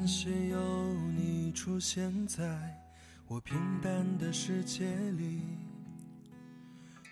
[0.00, 2.42] 感谢有你出现在
[3.28, 5.42] 我平淡的世界里。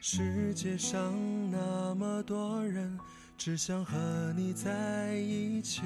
[0.00, 1.12] 世界上
[1.50, 2.98] 那么多人，
[3.36, 5.82] 只想和你在一起。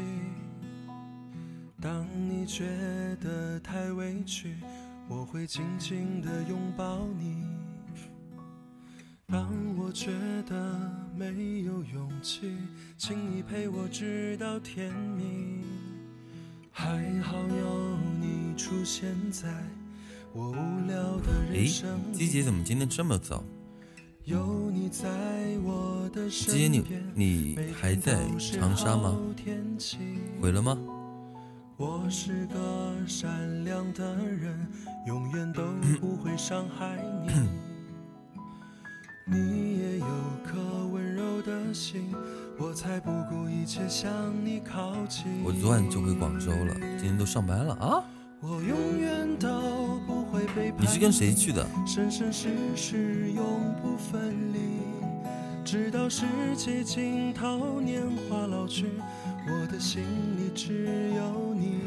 [1.80, 2.68] 当你觉
[3.16, 4.54] 得太委屈，
[5.08, 7.44] 我会紧紧地拥抱你。
[9.26, 10.12] 当我觉
[10.46, 12.56] 得没有勇气，
[12.96, 15.81] 请你陪我直到天明。
[16.82, 19.48] 还好有你出现在
[20.32, 20.54] 我无
[20.88, 23.44] 聊的人生姐怎么今天这么早？
[24.24, 25.08] 有你在
[25.62, 29.16] 我的身季姐边你你还在长沙吗？
[30.40, 30.76] 回了吗？
[31.76, 34.66] 我是个善良的人，
[35.06, 35.62] 永远都
[36.00, 37.32] 不会伤害你。
[39.30, 40.06] 你也有
[40.44, 40.58] 颗
[40.88, 42.12] 温柔的心，
[42.62, 44.08] 我才不顾一切向
[44.44, 45.24] 你靠近。
[45.44, 48.04] 我昨晚就回广州了，今天都上班了啊！
[48.38, 51.66] 我永远都不会背叛你是跟谁去的？
[51.84, 53.44] 生生世世永
[53.82, 54.60] 不分离，
[55.64, 56.24] 直到世
[56.56, 58.86] 界尽头，年华老去，
[59.48, 60.04] 我的心
[60.38, 61.80] 里只有你。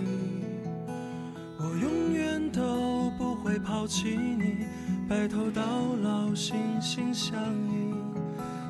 [1.58, 4.66] 我永远都不会抛弃你，
[5.08, 5.62] 白头到
[6.04, 7.34] 老，心心相
[7.72, 7.95] 印。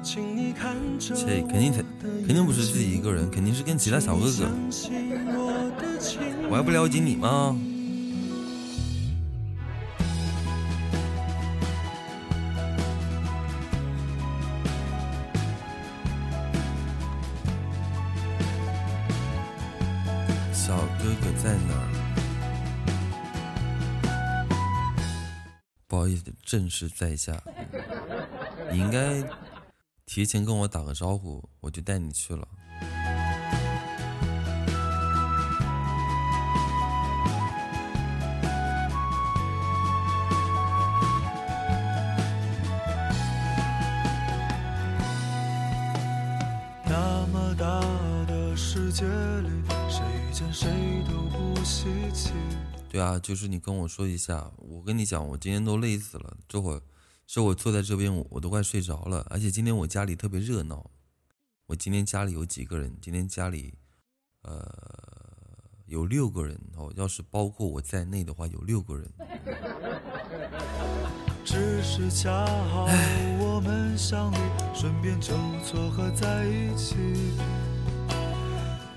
[0.06, 4.48] 请你看着切，肯定才肯定不是自己一个人，肯定是跟其他小哥哥。
[6.48, 7.58] 我还不了解你吗？
[20.54, 21.82] 小哥哥在哪儿？
[25.88, 27.42] 不好意思，正是在下。
[28.72, 29.24] 你应该
[30.06, 32.48] 提前跟我打个招呼，我就带你去了。
[46.88, 47.82] 那么大
[48.26, 49.50] 的世界里，
[49.90, 50.70] 谁遇见谁
[51.10, 52.32] 都不稀奇。
[52.90, 56.82] 对啊，就是你跟我说一下，我跟你讲，我今天都累死了，这会儿
[57.28, 59.26] 这我坐在这边，我我都快睡着了。
[59.30, 60.92] 而且今天我家里特别热闹，
[61.68, 62.96] 我今天家里有几个人？
[63.02, 63.74] 今天家里，
[64.44, 64.64] 呃，
[65.88, 69.12] 有六个人哦，要是包括我在内的话，有六个人。
[71.44, 72.88] 只是恰好
[73.40, 74.38] 我们相遇，
[74.74, 76.96] 顺便就撮合在一起。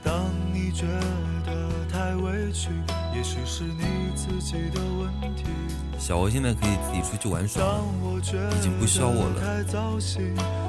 [0.02, 0.86] 当你觉
[1.44, 1.67] 得
[1.98, 2.68] 太委屈，
[3.12, 3.82] 也许是你
[4.14, 5.46] 自己的问题。
[5.98, 7.60] 小欧现在可以自己出去玩耍
[8.56, 9.42] 已经不需要我了。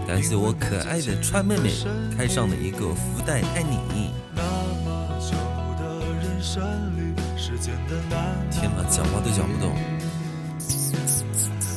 [0.07, 1.69] 感谢我可爱的川妹妹
[2.17, 4.09] 开上的一个福袋，爱你。
[4.33, 4.41] 那
[4.83, 5.37] 么久
[5.77, 6.63] 的人生
[6.97, 8.35] 里，时间的难。
[8.49, 9.75] 天哪，讲话都讲不懂。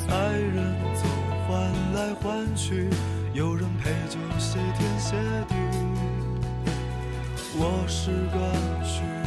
[0.09, 1.05] 爱人总
[1.47, 2.89] 换来换去，
[3.35, 5.15] 有人陪就谢天谢
[5.47, 5.55] 地。
[7.55, 8.37] 我是个
[8.83, 9.22] 虚伪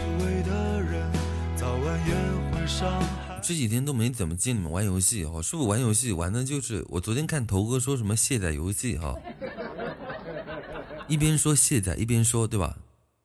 [0.45, 1.11] 的人，
[1.55, 2.13] 早晚也
[2.51, 3.39] 会伤害。
[3.41, 9.15] 这几天都没怎么见你们玩游戏哈，是不是玩游戏玩的就是我昨天看头哥说什么卸载游戏哈，
[11.07, 12.77] 一边说卸载一边说对吧？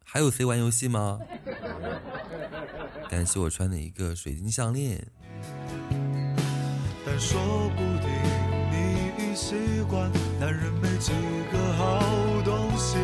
[0.04, 1.18] 还有谁玩游戏吗？
[3.08, 5.04] 感谢我穿的一个水晶项链，
[7.04, 8.08] 但说不定
[8.70, 9.54] 你已习
[9.88, 11.12] 惯，男人没几
[11.50, 12.98] 个好东西。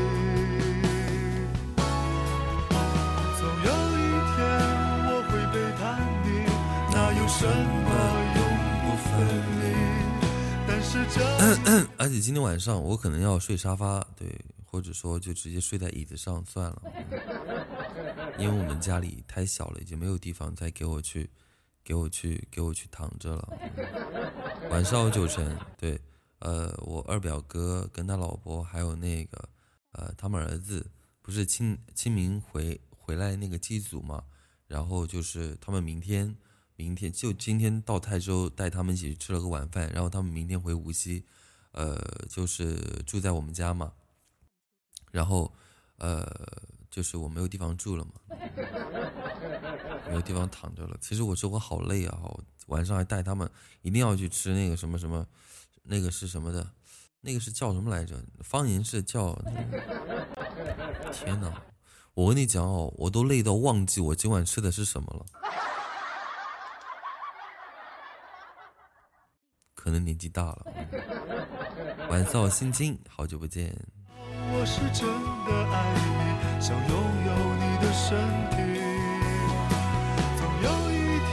[7.38, 7.90] 什么
[8.34, 8.40] 永
[8.80, 9.12] 不分
[9.60, 9.64] 离？
[11.98, 14.26] 而且今天晚上我可能要睡沙发，对，
[14.64, 16.82] 或者说就直接睡在椅子上算了，
[18.38, 21.28] 因为我们家里太小了，已经没有地方再给我去，
[21.84, 23.52] 给我去，给我去躺着了。
[24.70, 26.00] 晚上有九成，对，
[26.38, 29.46] 呃，我二表哥跟他老婆还有那个，
[29.92, 30.90] 呃，他们儿子
[31.20, 34.24] 不是清清明回回来那个祭祖嘛，
[34.66, 36.34] 然后就是他们明天，
[36.76, 41.24] 明天就今天到泰州带他们一起吃了个晚饭，然后他们明天回无锡，
[41.72, 42.76] 呃，就是
[43.06, 43.92] 住在我们家嘛，
[45.10, 45.50] 然后，
[45.96, 46.26] 呃，
[46.90, 48.12] 就是我没有地方住了嘛，
[50.06, 50.96] 没有地方躺着了。
[51.00, 53.50] 其实我说我好累啊，我晚上还带他们
[53.80, 55.26] 一定要去吃那个什么什么，
[55.82, 56.70] 那个是什么的，
[57.22, 58.22] 那个是叫什么来着？
[58.40, 59.32] 方言是叫，
[61.10, 61.62] 天哪！
[62.12, 65.24] 我跟你讲哦，我都累到忘记我今晚吃的是什么了。
[69.86, 70.66] 可能年纪大了。
[72.10, 73.72] 晚上好星星好久不见。
[74.26, 75.06] 我是真
[75.46, 76.90] 的爱你想拥
[77.24, 78.18] 有你的身
[78.50, 78.56] 体。
[80.36, 81.30] 总有一天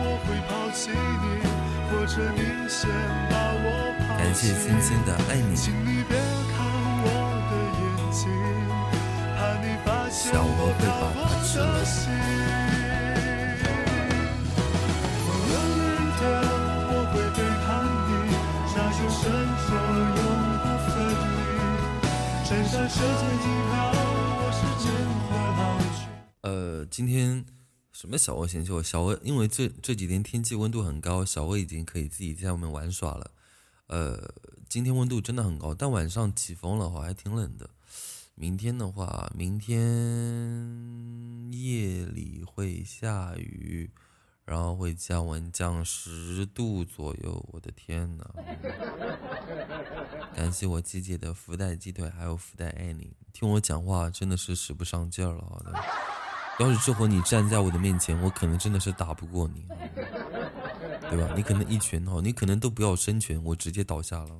[0.00, 0.88] 我会抛弃
[1.20, 1.24] 你
[1.90, 2.40] 或者你
[2.70, 2.88] 先
[3.28, 3.68] 把我
[4.00, 4.24] 抛弃。
[4.24, 5.54] 感谢星星的爱你。
[5.54, 6.16] 请你别
[6.56, 6.64] 看
[7.04, 7.06] 我
[7.50, 8.22] 的眼睛
[9.36, 12.83] 怕你发现我的心。
[26.42, 27.42] 呃，今天
[27.92, 28.82] 什么小鹅先秀？
[28.82, 33.30] 小鹅因为这这几天天气温度很高，小鹅已经可以自己在外面玩耍了。
[33.86, 34.34] 呃，
[34.68, 37.70] 今天温度真的很高，但晚上起风了，话还挺冷的。
[38.34, 39.80] 明天的话，明天
[41.52, 43.90] 夜里会下雨。
[44.44, 47.44] 然后会降温，降十度左右。
[47.52, 48.24] 我的天哪！
[50.34, 53.10] 感谢我季姐的福袋鸡腿，还有福袋爱你。
[53.32, 55.72] 听我讲话真的是使不上劲儿了，好的。
[56.60, 59.66] 要是这会你站在我的面前，我可能真的是打不过你，
[61.10, 61.32] 对吧？
[61.34, 64.30] 你可能一拳哈，你可能都不要伸拳，我直接倒下了。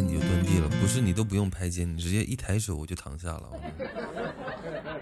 [0.00, 0.68] 你就蹲地了。
[0.80, 3.50] 不是你都不用拍肩，你直接一抬手我就躺下了。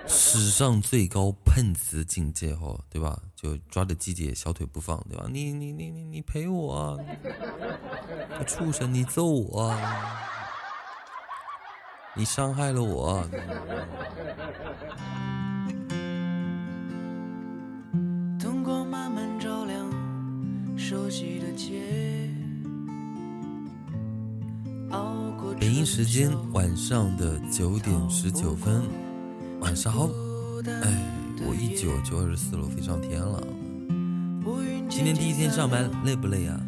[0.06, 3.20] 史上最高碰瓷境界，哈，对吧？
[3.36, 5.26] 就抓着季姐小腿不放，对吧？
[5.30, 6.98] 你你你你你陪我，
[8.46, 9.74] 畜生，你揍我，
[12.14, 13.26] 你伤害了我。
[18.38, 19.88] 灯光慢慢照亮
[20.76, 22.21] 熟悉的街。
[25.58, 28.82] 北京时间晚上的九点十九分，
[29.60, 30.08] 晚上好。
[30.66, 31.02] 哎，
[31.46, 33.42] 我一九就二十四楼飞上天了。
[34.90, 36.60] 今天第一天上班，累不累啊？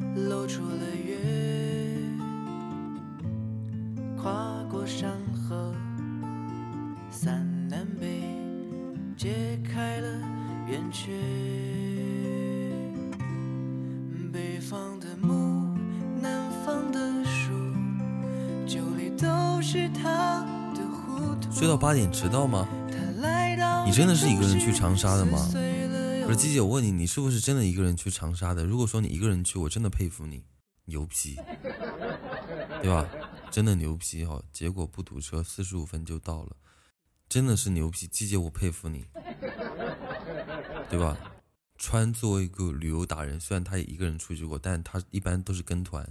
[21.52, 22.68] 睡到八点迟到吗？
[23.86, 25.38] 你真的是一个人去长沙的吗？
[26.26, 28.64] 不是，季姐，我问你，你是不是真的一个人去长沙的？
[28.64, 30.42] 如果说你一个人去，我真的佩服你，
[30.86, 31.36] 牛批，
[32.82, 33.06] 对吧？
[33.50, 34.42] 真的牛批哈！
[34.52, 36.56] 结果不堵车，四十五分就到了，
[37.28, 38.06] 真的是牛批。
[38.06, 39.04] 季姐，我佩服你，
[40.88, 41.16] 对吧？
[41.76, 46.04] 川作为一个旅游达人，虽然他也一个人出去过，但他一般都是跟团。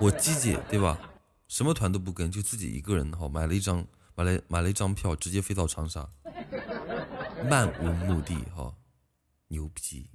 [0.00, 0.98] 我季姐，对吧？
[1.48, 3.84] 什么团都不跟，就自己一个人哈，买了一张。
[4.14, 6.04] 买了买了一张票，直接飞到长沙，
[7.48, 8.74] 漫无目的哈，
[9.46, 10.10] 牛逼！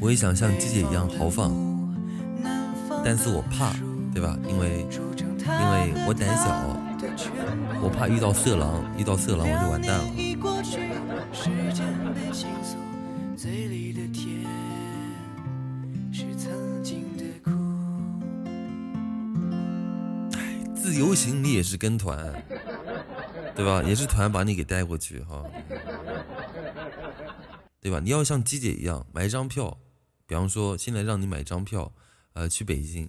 [0.00, 1.52] 我也想像季姐一样豪放，
[3.04, 3.72] 但是我怕，
[4.14, 4.38] 对吧？
[4.48, 6.78] 因为因为我胆小，
[7.82, 10.23] 我怕遇到色狼，遇到色狼我就完蛋了。
[21.24, 22.44] 行你也是跟团，
[23.54, 23.82] 对吧？
[23.82, 25.42] 也是团把你给带过去哈，
[27.80, 27.98] 对吧？
[27.98, 29.78] 你要像鸡姐一样买一张票，
[30.26, 31.90] 比方说现在让你买张票，
[32.34, 33.08] 呃，去北京，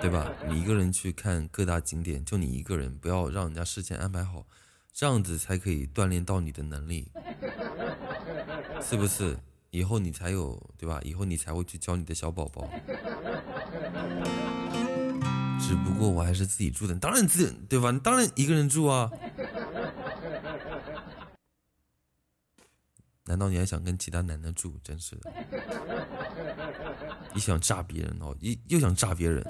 [0.00, 0.32] 对吧？
[0.48, 4.46] 你一个人去看各大景点，就你一个人，不要让人家事先安排好，
[4.94, 7.10] 这样子才可以锻炼到你的能力，
[8.80, 9.36] 是不是？
[9.70, 11.00] 以后你才有，对吧？
[11.02, 12.66] 以后你才会去教你的小宝宝。
[15.62, 17.92] 只不过我还是自己住的，当然自己对吧？
[17.92, 19.10] 你当然一个人住啊。
[23.24, 24.76] 难道你还想跟其他男的住？
[24.82, 25.32] 真是的，
[27.32, 29.42] 你想炸别人哦，一又想炸别人。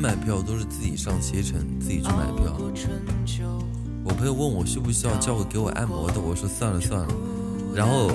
[0.00, 2.56] 买票都是自己上携程，自己去买票。
[4.02, 7.14] 我朋友问我需不需要叫个给我按摩的，我说算了算了。
[7.74, 8.10] 然后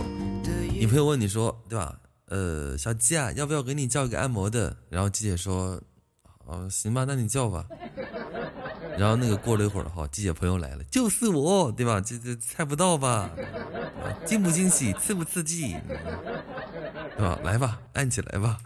[0.73, 1.95] 你朋友问你说，对吧？
[2.29, 4.75] 呃，小鸡啊，要不要给你叫一个按摩的？
[4.89, 5.79] 然后鸡姐说，
[6.45, 7.63] 哦，行吧，那你叫吧。
[8.97, 12.01] 然后那个过了一会儿哈，鸡姐朋友来了，就是我，对吧？
[12.01, 13.29] 这这猜不到吧？
[14.25, 15.75] 惊不惊喜，刺不刺激，
[17.15, 17.39] 对吧？
[17.43, 18.57] 来吧，按起来吧。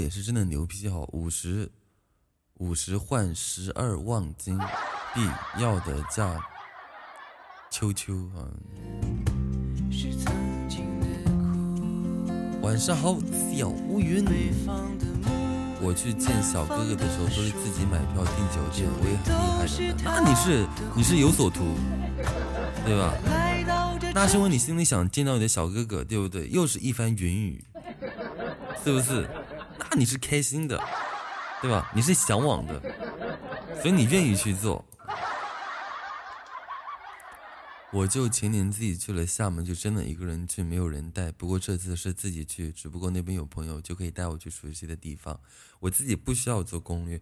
[0.00, 1.70] 也是真的牛批哈，五十
[2.58, 4.58] 五十换十二万金
[5.14, 5.20] 币，
[5.58, 6.38] 要的价
[7.70, 8.44] 秋秋啊！
[12.60, 13.16] 晚上好，
[13.56, 14.24] 小乌云。
[15.80, 19.26] 我去见小哥哥的时候，都是自己买票订酒店，我也很
[19.78, 20.04] 厉害的。
[20.04, 21.64] 那你是你是有所图，
[22.84, 23.14] 对吧？
[24.14, 26.48] 那是因为你心里想见到你的小哥哥，对不对？
[26.48, 27.64] 又是一番云雨，
[28.84, 29.28] 是不是？
[29.78, 30.80] 那你是开心的，
[31.60, 31.90] 对吧？
[31.94, 32.80] 你是向往的，
[33.82, 34.84] 所以你愿意去做。
[37.90, 41.30] 我就前年自己去了厦门，就真的一个人去，没有人带。
[41.32, 45.38] 不过这次是自己去，只不过那边有朋友，就可以带我去熟悉的地方。
[45.80, 47.20] 我自己不需要做攻略。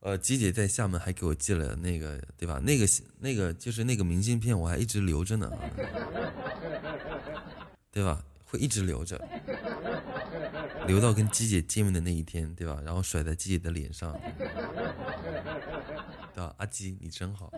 [0.00, 2.58] 呃，吉姐在厦门还给我寄了那个，对吧？
[2.64, 2.86] 那个
[3.18, 5.50] 那个就是那个明信片，我还一直留着呢，
[7.92, 8.24] 对吧？
[8.46, 9.20] 会一直留着。
[10.86, 12.80] 留到跟鸡姐见面的那一天，对吧？
[12.82, 14.18] 然后甩在鸡姐的脸上，
[16.34, 16.54] 对吧？
[16.56, 17.52] 阿鸡，你真好。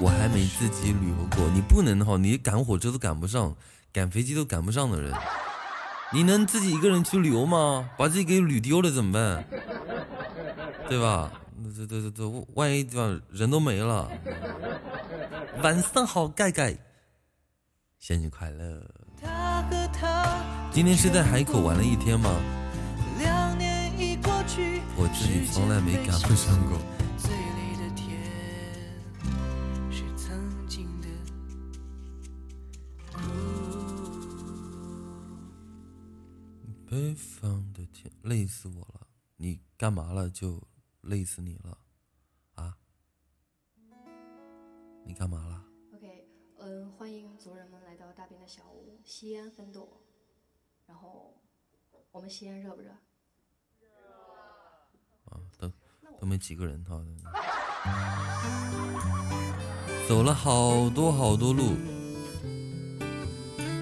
[0.00, 3.54] 我还没自己旅游过，你不能哈，你赶火车都赶不上，
[3.92, 5.12] 赶飞机都赶不上的人，
[6.12, 7.88] 你能自己一个人去旅游吗？
[7.96, 9.44] 把自己给旅丢了怎么办？
[10.88, 11.30] 对吧？
[11.76, 14.10] 这这这这，万一对吧，人都没了。
[15.62, 16.76] 晚上好，盖盖，
[17.98, 18.82] 生日快乐！
[20.70, 22.30] 今天是在海口玩了一天吗？
[24.98, 26.78] 我自己从来没赶不上过。
[36.88, 39.06] 北方的天，累死我了！
[39.36, 40.30] 你干嘛了？
[40.30, 40.62] 就。
[41.02, 41.78] 累死你了，
[42.56, 42.76] 啊？
[45.04, 45.64] 你干嘛了
[45.94, 46.28] ？OK，
[46.58, 50.02] 嗯，欢迎族人们来到大兵的小屋，西安分舵。
[50.84, 51.40] 然后，
[52.10, 52.90] 我们西安热不热？
[53.78, 53.86] 热。
[55.26, 55.72] 啊，都
[56.18, 57.00] 都没几个人哈。
[60.08, 61.76] 走了好多好多路，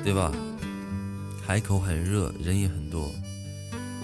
[0.05, 0.31] 对吧？
[1.47, 3.13] 海口很热，人也很多。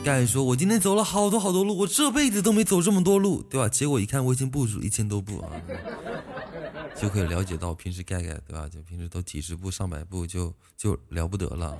[0.04, 3.66] 盖说：“我今天走了好多好多路，我这辈子都没走这么多路，对吧？
[3.66, 5.50] 结果一看我已经步数一千多步啊，
[7.00, 8.68] 就可以了解到平时盖盖对吧？
[8.68, 11.78] 就平时都几十步、上百步，就就了不得了。”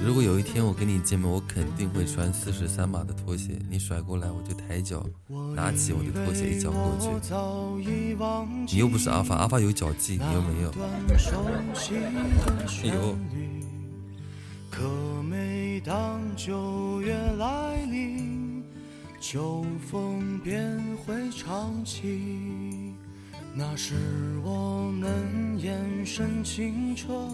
[0.00, 3.58] 如果有一天我跟你见面，我肯定会穿四十三码的拖鞋。
[3.68, 5.04] 你甩过来，我就抬脚
[5.54, 7.08] 拿起我的拖鞋一脚过去。
[8.72, 10.72] 你又不是阿发，阿发有脚技，你又没有。
[12.84, 13.18] 有。
[14.70, 14.88] 可
[15.22, 18.62] 每当九月来临，
[19.20, 22.94] 秋风便会唱起，
[23.54, 23.94] 那是
[24.44, 27.28] 我们眼神清澈。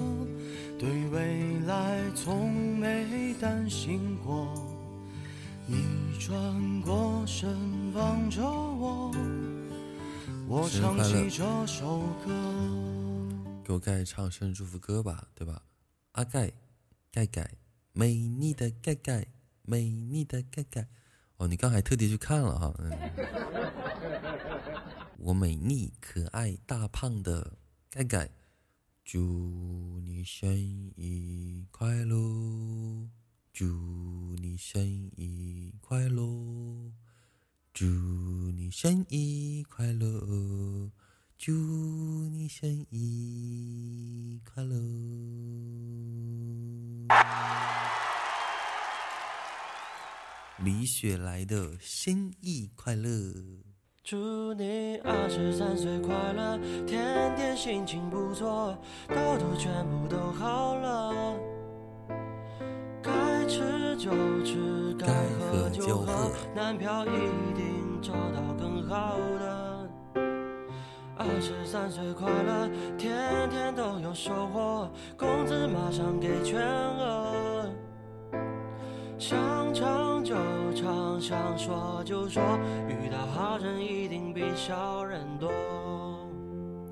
[0.85, 4.53] 对未来从没担心过，
[5.67, 5.83] 你
[6.21, 9.11] 转过身望着我，
[10.47, 12.31] 我唱起这首歌。
[13.65, 15.63] 给我盖唱生日祝福歌吧，对吧？
[16.13, 16.53] 阿盖，
[17.11, 17.53] 盖盖，
[17.95, 19.27] 美丽的盖盖，
[19.63, 20.87] 美丽的盖盖。
[21.39, 22.75] 哦，你刚还特地去看了哈。
[22.81, 22.93] 嗯。
[25.17, 27.55] 我美丽可爱大胖的
[27.89, 28.29] 盖盖。
[29.05, 32.17] 祝你生日快乐！
[33.53, 33.67] 祝
[34.41, 36.91] 你生日快乐！
[37.75, 37.85] 祝
[38.53, 40.91] 你生日快乐！
[41.37, 41.53] 祝
[42.31, 44.75] 你生日快乐！
[50.65, 53.74] 李雪来的生日快乐！
[54.05, 58.77] 祝你二十三岁快乐，天天心情不错，
[59.09, 61.35] 痘痘全部都好了。
[63.03, 63.11] 该
[63.47, 64.11] 吃就
[64.45, 65.07] 吃，该
[65.41, 69.89] 喝就喝，男票一定找到更好的。
[71.17, 72.69] 二十三岁快乐，
[72.99, 77.54] 天天都有收获，工资马上给全额。
[79.27, 80.35] 想唱就
[80.75, 82.43] 唱，想说就说，
[82.87, 85.51] 遇到好人一定比小人多。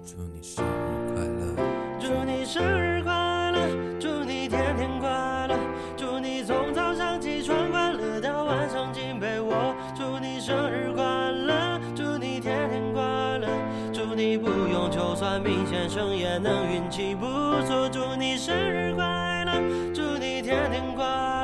[0.02, 1.54] 祝你生日快乐！
[2.00, 3.12] 祝你生日快
[3.50, 3.60] 乐！
[4.00, 5.10] 祝你天天快
[5.46, 5.58] 乐！
[5.94, 9.54] 祝你从早上起床快乐到晚上进被窝。
[9.94, 11.78] 祝你生日快乐！
[11.94, 13.02] 祝你天天快
[13.36, 13.46] 乐！
[13.92, 17.26] 祝你不用就算命先生也能运气不
[17.66, 17.86] 错。
[17.92, 19.52] 祝你生日快乐！
[19.92, 21.41] 祝你天天快乐！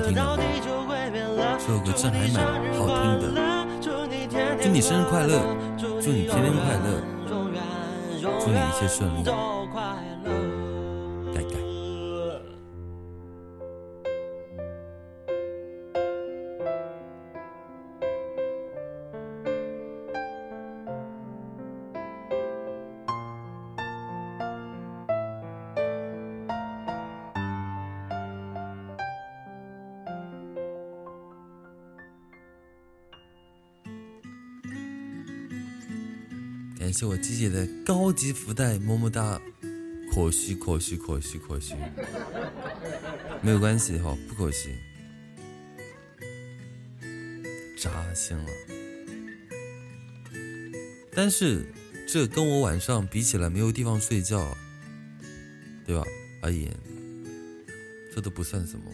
[0.00, 0.08] 这
[1.66, 2.36] 首歌真还蛮
[2.74, 3.24] 好听的。
[4.60, 5.40] 祝你生日快乐！
[5.78, 6.88] 祝你天天快乐！
[8.20, 9.22] 祝你一切顺利
[36.96, 39.38] 谢我鸡姐的高级福袋，么么哒！
[40.14, 41.74] 可惜可惜可惜可惜，
[43.42, 44.70] 没有关系哈，不可惜。
[47.76, 48.50] 扎心了，
[51.14, 51.66] 但是
[52.08, 54.56] 这跟我晚上比起来没有地方睡觉，
[55.84, 56.02] 对吧？
[56.40, 56.74] 阿言，
[58.14, 58.90] 这都不算什么。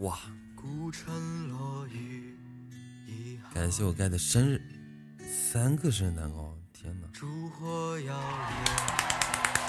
[0.00, 0.20] 哇！
[3.54, 4.60] 感谢我盖的生日，
[5.30, 7.06] 三个生日蛋糕，天哪！
[7.12, 8.66] 烛火摇曳，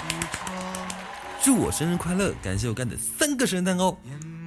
[0.08, 0.52] 一窗
[1.40, 2.34] 祝我生日快乐！
[2.42, 3.96] 感谢我干的三个生日蛋糕，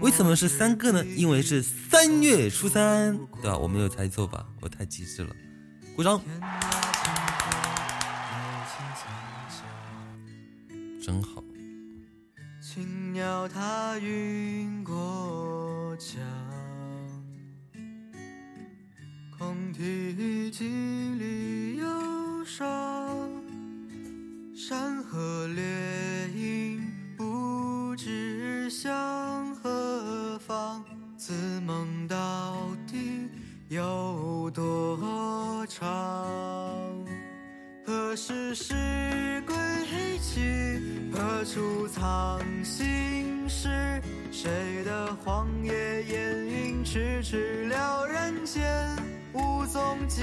[0.02, 1.06] 为什么是三个呢？
[1.06, 3.58] 因为是三月初三，对吧？
[3.58, 4.46] 我没有猜错吧？
[4.60, 5.34] 我太机智了，
[5.96, 6.22] 鼓掌！
[11.02, 11.42] 真好，
[12.62, 16.20] 青鸟踏云过江，
[19.38, 20.66] 空啼几
[44.46, 48.64] 谁的荒野烟云迟迟了人间
[49.34, 50.22] 无踪迹？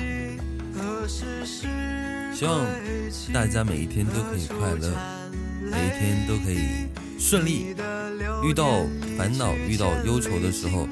[0.73, 1.67] 何时是
[2.33, 2.65] 希望
[3.35, 4.97] 大家每一天都可以快乐，
[5.61, 6.87] 每一天都可以
[7.19, 7.75] 顺利。
[8.45, 8.85] 遇到
[9.19, 10.87] 烦恼、遇到忧愁的时候，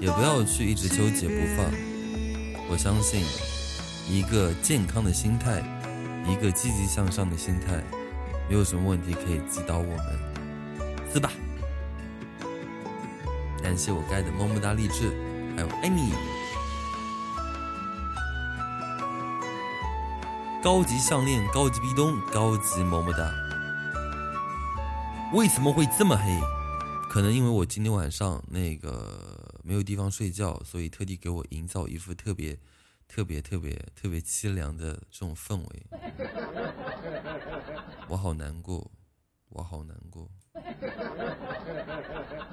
[0.00, 1.70] 也不要去一直纠结不放。
[2.68, 3.24] 我相信，
[4.10, 5.62] 一个健康的心态，
[6.28, 7.80] 一个积极向上的心态，
[8.48, 10.18] 没有什么问题可以击倒我们，
[11.14, 11.30] 是吧？
[13.62, 15.10] 感谢我盖的么么哒励志，
[15.54, 16.12] 还有爱你。
[20.62, 23.32] 高级项链，高级壁咚，高级么么哒。
[25.32, 26.40] 为什么会这么黑？
[27.08, 32.58] 可能因为我今天晚上那个没有地方睡觉，所以特地给我营造一副特别、
[33.06, 35.86] 特别、特别、特别凄凉的这种氛围。
[38.08, 38.90] 我好难过，
[39.52, 40.30] 我好难过。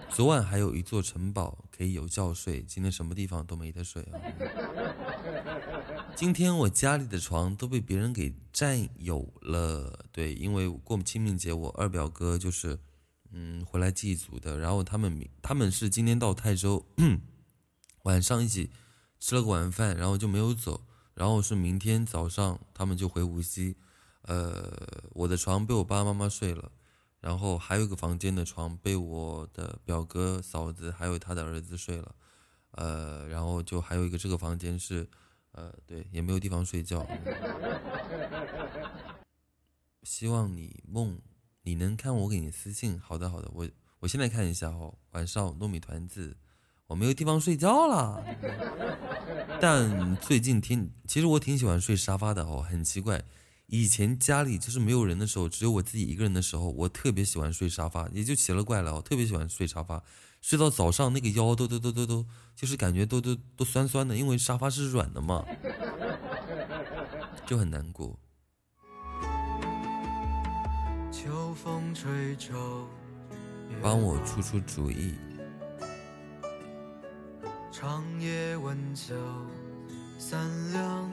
[0.09, 4.19] 昨晚还有一座城堡可以有觉睡，今天什么地方都没得睡啊！
[6.15, 10.05] 今天我家里的床都被别人给占有了。
[10.11, 12.79] 对，因为过清明节，我二表哥就是，
[13.31, 14.57] 嗯，回来祭祖的。
[14.57, 16.85] 然后他们明他们是今天到泰州，
[18.03, 18.71] 晚上一起
[19.19, 20.85] 吃了个晚饭，然后就没有走。
[21.13, 23.75] 然后是明天早上他们就回无锡。
[24.23, 24.73] 呃，
[25.11, 26.71] 我的床被我爸爸妈妈睡了，
[27.19, 32.15] 然后还有一个房间的床被我的表哥、嫂子还有他的儿子睡了。
[32.71, 35.07] 呃，然后就还有一个这个房间是。
[35.53, 37.05] 呃，对，也没有地方睡觉。
[40.03, 41.19] 希望你梦，
[41.63, 42.99] 你能看我给你私信。
[42.99, 43.67] 好的，好的，我
[43.99, 44.93] 我现在看一下哦。
[45.11, 46.37] 晚上糯米团子，
[46.85, 48.23] 我没有地方睡觉了。
[49.59, 53.25] 但最近听，其实我挺喜欢睡沙发的哦，很奇怪。
[53.71, 60.03] 以前家里就是没有人的时候，只有我自己一个人的时候，我特别喜欢睡沙发，也就奇了怪了，我特别喜欢睡沙发，
[60.41, 65.45] 睡到早上那个腰都都都都都，就是感觉都都都酸酸的，因为沙发是软的嘛，
[67.45, 68.17] 就很难过。
[71.11, 72.87] 秋风吹皱，
[73.83, 75.13] 帮我出出主意。
[77.71, 79.13] 长夜温酒
[80.17, 81.11] 三两，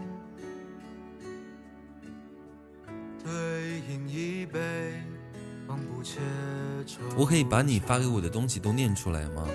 [7.17, 9.47] 我可以把你发给我的东西都念出来吗？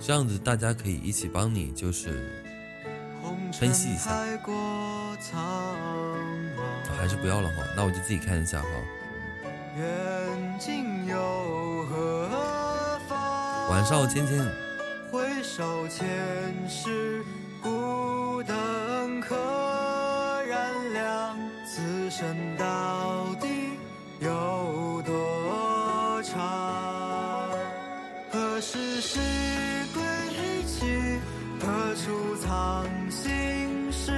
[0.00, 2.42] 这样子大家可以一起帮你，就是
[3.52, 4.10] 分析一下。
[6.98, 8.68] 还是不要了哈，那我就自己看一下哈。
[13.70, 14.46] 晚上，芊芊。
[22.18, 22.26] 生
[22.56, 23.46] 到底
[24.18, 27.48] 有多长？
[28.32, 29.20] 何时是
[29.94, 30.02] 归
[30.66, 31.20] 期？
[31.60, 33.28] 何处藏心
[33.92, 34.10] 事？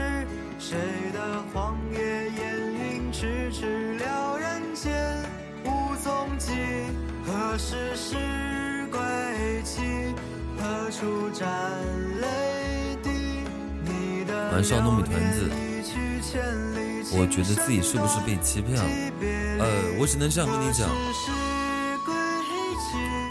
[0.58, 0.78] 谁
[1.12, 1.98] 的荒野
[2.30, 5.22] 烟云迟迟了人间
[5.66, 6.54] 无踪迹？
[7.26, 8.16] 何时是？
[14.52, 15.48] 晚上糯米团子，
[17.12, 18.84] 我觉得自己是不是被欺骗了？
[19.58, 20.88] 呃，我只能这样跟你讲，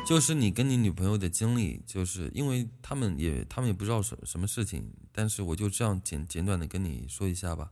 [0.06, 7.72] 就是你跟你女朋友的经历，就是因为他们也他们也不知道什什么事情，但是我就这样简简短的跟你说一下吧。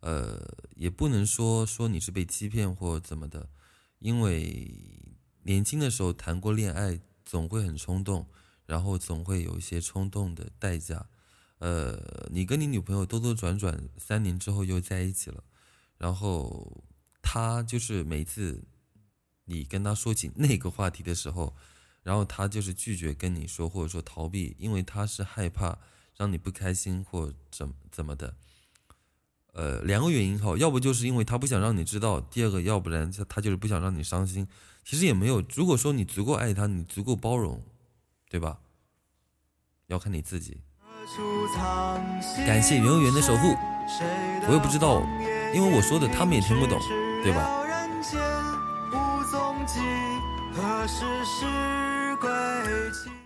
[0.00, 0.40] 呃，
[0.76, 3.48] 也不能说说你是被欺骗或怎么的，
[3.98, 4.72] 因为
[5.42, 8.26] 年轻的时候谈过恋爱，总会很冲动。
[8.66, 11.06] 然后总会有一些冲动的代价，
[11.56, 15.42] 呃，你跟你女朋友兜兜转转三年之后又在一起了，
[15.98, 16.82] 然后
[17.20, 18.64] 他就是每次
[19.44, 21.54] 你跟他说起那个话题的时候，
[22.02, 25.78] 然后他就是拒绝跟你说，或者说逃避，因为他是害怕
[26.16, 28.34] 让你不开心或怎怎么的，
[29.52, 34.46] 呃，两个原因哈，要不就是因为他不想让你知道，第二个要不然他就是不想让你伤心，
[34.84, 37.62] 其实也没有，如果说你足够爱他，你足够包容。
[38.30, 38.60] 对吧？
[39.86, 40.60] 要看你自己。
[42.46, 43.54] 感谢圆圆的守护，
[44.46, 45.00] 我也不知道，
[45.54, 46.78] 因为我说的他们也听不懂，
[47.22, 47.48] 对吧？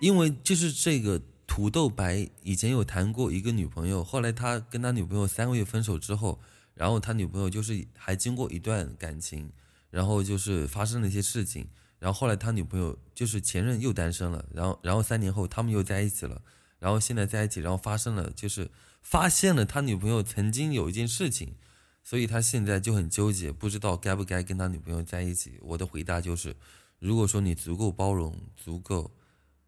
[0.01, 6.41] 因为就是这个土豆白以前有谈过一个女朋友，后来他跟他女朋友三个月分手之后，
[6.75, 9.51] 然后他女朋友就是还经过一段感情，
[9.91, 11.67] 然后就是发生了一些事情。
[11.99, 16.41] 然后后来他女朋友就是前任又单身了，然后然后三年后他们又在一起了，
[16.83, 18.69] 然后现在在一起，然后发生了就是
[19.03, 21.55] 发现了他女朋友曾经有一件事情，
[22.03, 25.61] 所以他现在就很纠结，不知道该不该跟他女朋友在一起。
[25.63, 26.57] 我的回答就是，
[26.99, 29.13] 如果说你足够包容，足够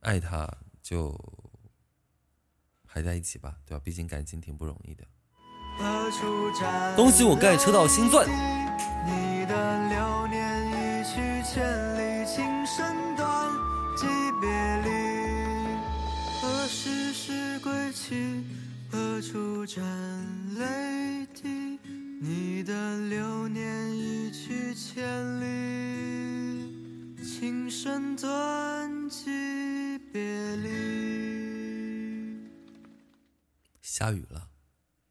[0.00, 1.16] 爱他，就
[2.85, 3.83] 还在一起吧，对吧？
[3.85, 5.05] 毕竟感情挺不容易的。
[6.96, 8.29] 恭喜我盖车到星钻。
[9.07, 11.14] 你的流年一去
[11.48, 11.62] 千
[11.96, 12.14] 里。
[12.27, 13.53] 情深断，
[13.96, 14.07] 几
[14.40, 14.50] 别
[14.83, 15.04] 离？
[16.64, 18.42] 何时是归期？
[18.90, 19.85] 何处沾
[20.55, 21.79] 泪滴？
[22.22, 25.05] 你的流年一去千
[25.42, 26.72] 里，
[27.22, 29.27] 情深断，几
[30.11, 32.40] 别离？
[33.83, 34.48] 下雨了。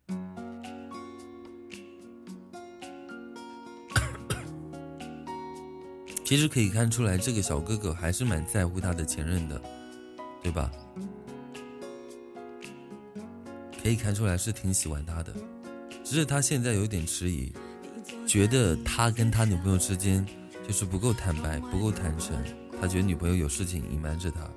[6.25, 9.61] 其实可以看出来，这个小哥哥还是蛮在乎他的前任的，
[10.41, 10.71] 对吧？
[13.83, 15.33] 可以看出来是挺喜欢他的，
[16.05, 17.51] 只是他现在有点迟疑，
[18.25, 20.25] 觉得他跟他女朋友之间
[20.65, 22.33] 就是不够坦白，不够坦诚，
[22.79, 24.49] 他觉得女朋友有事情隐瞒着他。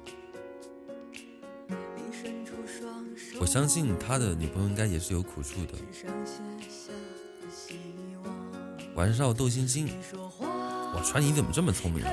[3.41, 5.73] 我相信他的女朋友应该也是有苦处的。
[8.95, 9.89] 晚上斗星星。
[10.95, 12.11] 哇，川你怎么这么聪明啊？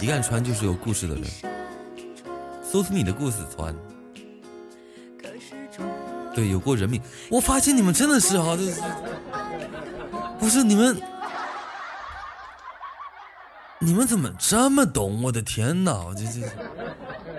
[0.00, 1.24] 一看川就是有故事的人。
[2.64, 3.74] 说出你的故事，川。
[6.34, 7.00] 对，有过人命。
[7.30, 8.80] 我发现你们真的是哈，就是
[10.38, 11.00] 不是你们，
[13.80, 15.22] 你们怎么这么懂？
[15.22, 16.46] 我的天哪，这这，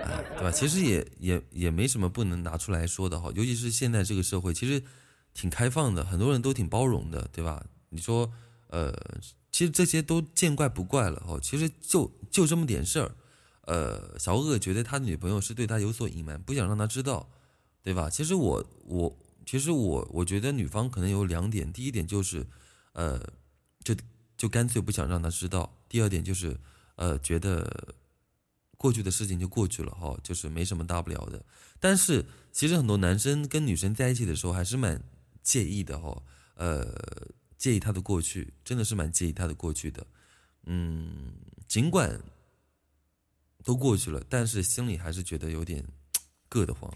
[0.04, 0.50] 哎，对吧？
[0.50, 4.82] 其实也也也没什么不能拿出来说的哈，尤其是现在这个社会，其实
[5.34, 7.64] 挺开放的，很多人都挺包容的，对吧？
[7.90, 8.30] 你说，
[8.68, 8.92] 呃。
[9.54, 13.12] 其实这些都见怪不怪了哦，其实就就这么点事儿，
[13.66, 17.28] 呃，小恶觉得他女朋友是对他有所隐瞒，不想让他知道，
[17.82, 18.08] 对吧？
[18.08, 22.46] 其实我我其实我我觉得女方可能有两点，第一点就是，
[22.92, 23.20] 呃，
[23.82, 23.94] 就
[24.36, 26.56] 就干脆不想让他知道；第二点就是，
[26.94, 27.94] 呃，觉得
[28.76, 31.44] 过去的事情就过去了哈，就是没什么大不了的。
[31.80, 35.02] 但是其实很多男生跟女生在一起的时候还是蛮
[35.42, 36.22] 介意的哈，
[36.54, 36.94] 呃，
[37.58, 40.06] 介意他的过去，真的是蛮介意他的过去的。
[40.66, 41.34] 嗯，
[41.66, 42.20] 尽管
[43.64, 45.84] 都过去了，但是心里还是觉得有点
[46.52, 46.92] 硌得慌，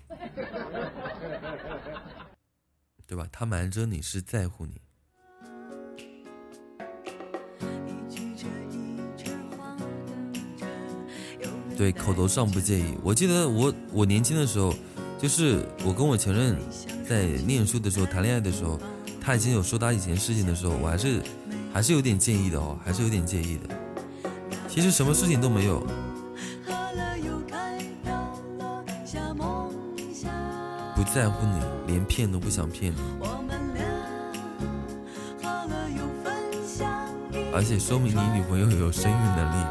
[3.06, 3.26] 对吧？
[3.32, 4.80] 他瞒着你是在乎你，
[11.78, 12.94] 对，口头上不介意。
[13.02, 14.74] 我记得我我年轻的时候，
[15.18, 16.58] 就是我跟我前任
[17.08, 18.78] 在念书的时候谈恋爱的时候，
[19.20, 21.22] 他已经有说他以前事情的时候，我还是。
[21.72, 23.68] 还是有点介意的哦，还是有点介意的。
[24.66, 25.86] 其实什么事情都没有，
[31.14, 32.98] 在乎你，连骗都不想骗你。
[37.54, 39.64] 而且说明你女朋友有生育能力，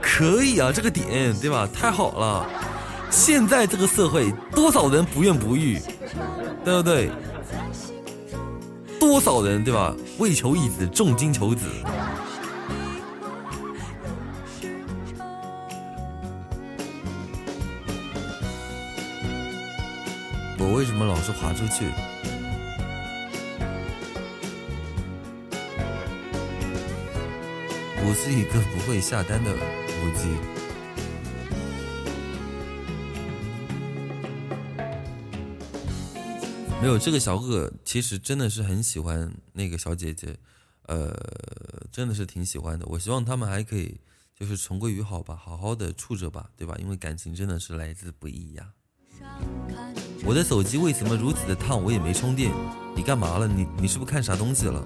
[0.00, 1.68] 可以啊，这个点对吧？
[1.72, 2.44] 太好了，
[3.08, 5.80] 现在这个社会多少人不孕不育，
[6.64, 7.10] 对不对？
[8.98, 9.94] 多少人对吧？
[10.18, 11.66] 为求一子，重金求子。
[20.82, 21.84] 为什么老是滑出去？
[28.04, 30.26] 我是一个不会下单的母鸡。
[36.80, 40.36] 没有这个小哥，其实真的是很喜欢那个小姐姐，
[40.88, 41.16] 呃，
[41.92, 42.84] 真的是挺喜欢的。
[42.86, 44.00] 我希望他们还可以，
[44.34, 46.74] 就是重归于好吧，好好的处着吧，对吧？
[46.80, 48.72] 因为感情真的是来之不易呀。
[50.24, 51.82] 我的手机为什么如此的烫？
[51.82, 52.52] 我也没充电，
[52.94, 53.48] 你干嘛了？
[53.48, 54.84] 你你是不是看啥东西了？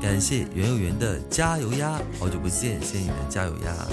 [0.00, 3.86] 感谢圆有圆的加油呀，好久不见，谢谢你的加油呀。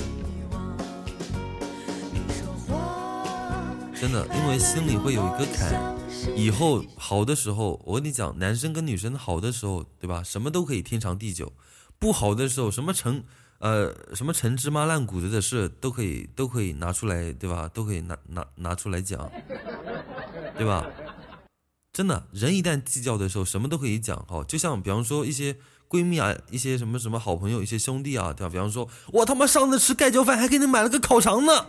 [3.99, 5.95] 真的，因为心里会有一个坎，
[6.35, 10.23] 以后好的时候，我跟你讲，男生跟女生好的时候，对吧？
[10.23, 11.47] 什么都可以天长地久；
[11.99, 13.23] 不好的时候，什么成
[13.63, 17.69] 呃什么陈芝麻烂谷子的事都可以都可以拿出来，对吧？
[17.73, 19.31] 都可以拿拿拿出来讲，
[20.59, 20.85] 对吧？
[21.93, 24.43] 真的，人一旦计较的时候，什么都可以讲哈。
[24.43, 25.55] 就像比方说一些
[25.87, 28.51] 闺蜜啊，一些什么什么好朋友，一些兄弟啊，对吧？
[28.51, 31.65] 比方说，我他妈上次吃盖浇饭还给你买了个烤肠呢，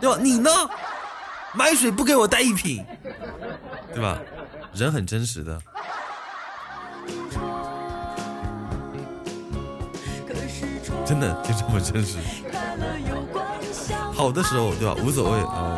[0.00, 0.18] 对吧？
[0.22, 0.50] 你呢？
[1.54, 2.84] 买水不给我带一瓶，
[3.94, 4.20] 对吧？
[4.74, 5.60] 人很真实的，
[11.10, 12.18] 真的就这么真实。
[14.12, 14.94] 好的时候，对吧？
[15.02, 15.76] 无所谓啊。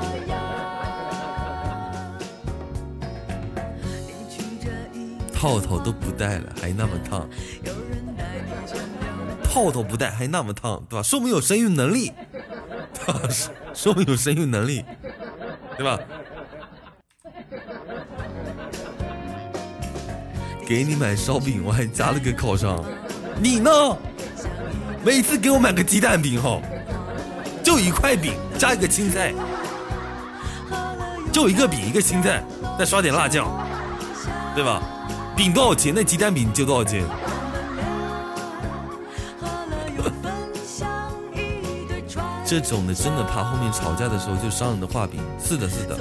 [5.32, 7.26] 套套都不戴了，还那么烫。
[9.42, 11.02] 套套不戴还那么烫，对吧？
[11.02, 12.12] 说明有生育能力，
[13.72, 14.84] 说明有生育能力。
[15.78, 15.98] 对吧？
[20.66, 22.84] 给你买烧饼，我还加了个烤肠。
[23.40, 23.70] 你呢？
[25.04, 26.62] 每次给我买个鸡蛋饼哈，
[27.62, 29.34] 就一块饼加一个青菜，
[31.32, 32.44] 就一个饼一个青菜，
[32.78, 33.48] 再刷点辣酱，
[34.54, 34.80] 对吧？
[35.36, 35.92] 饼多少钱？
[35.92, 37.04] 那鸡蛋饼就多少钱？
[42.46, 45.98] 这种的真的怕后面吵架的时候就伤人的画饼，是的，是的。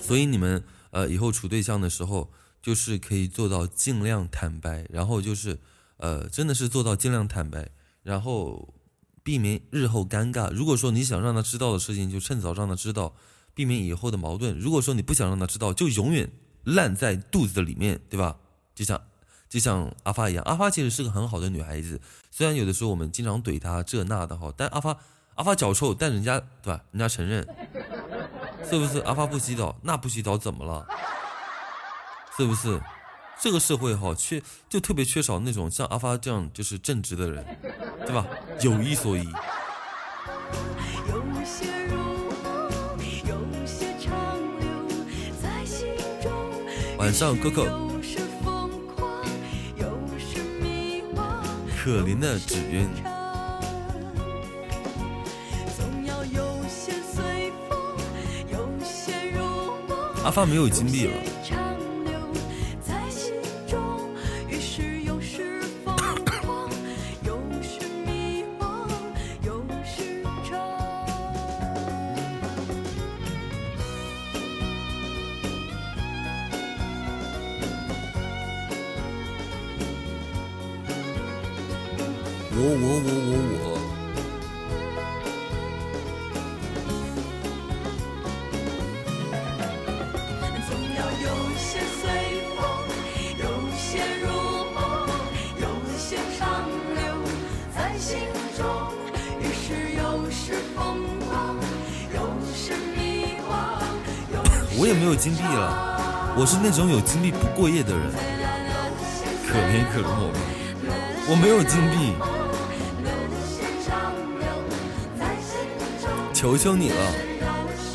[0.00, 2.30] 所以你们呃以后处对象的时候，
[2.62, 5.58] 就是可以做到尽量坦白，然后就是
[5.96, 7.68] 呃真的是做到尽量坦白，
[8.02, 8.74] 然后
[9.22, 10.50] 避免日后尴尬。
[10.50, 13.14] 如果说你想让他知道的事情，就趁早让他知道，
[13.54, 14.58] 避免以后的矛盾。
[14.58, 16.30] 如果说你不想让他知道，就永远
[16.64, 18.36] 烂在肚子里面，对吧？
[18.74, 19.00] 就像
[19.48, 24.96] 就像阿发一样，阿发其实是个很好的女孩子，虽然有的时候我们经常怼她这那的哈，但阿发。
[25.36, 26.80] 阿发脚臭，但人家对吧？
[26.92, 27.44] 人家承认，
[28.70, 29.00] 是不是？
[29.00, 30.86] 阿发不洗澡，那不洗澡怎么了？
[32.36, 32.80] 是不是？
[33.40, 37.44] 这个社会哈，缺就特别缺少那种像阿发这样就是正直的人，
[38.06, 38.26] 对吧？
[38.60, 39.28] 有一所一。
[46.96, 47.64] 晚上哥哥，
[51.76, 52.88] 可怜的纸鸢。
[60.24, 61.12] 阿发没有金币了。
[106.64, 108.10] 那种有金币不过夜的人，
[109.46, 110.40] 可怜可怜我吧，
[111.28, 112.14] 我没有金币，
[116.32, 116.96] 求求你了。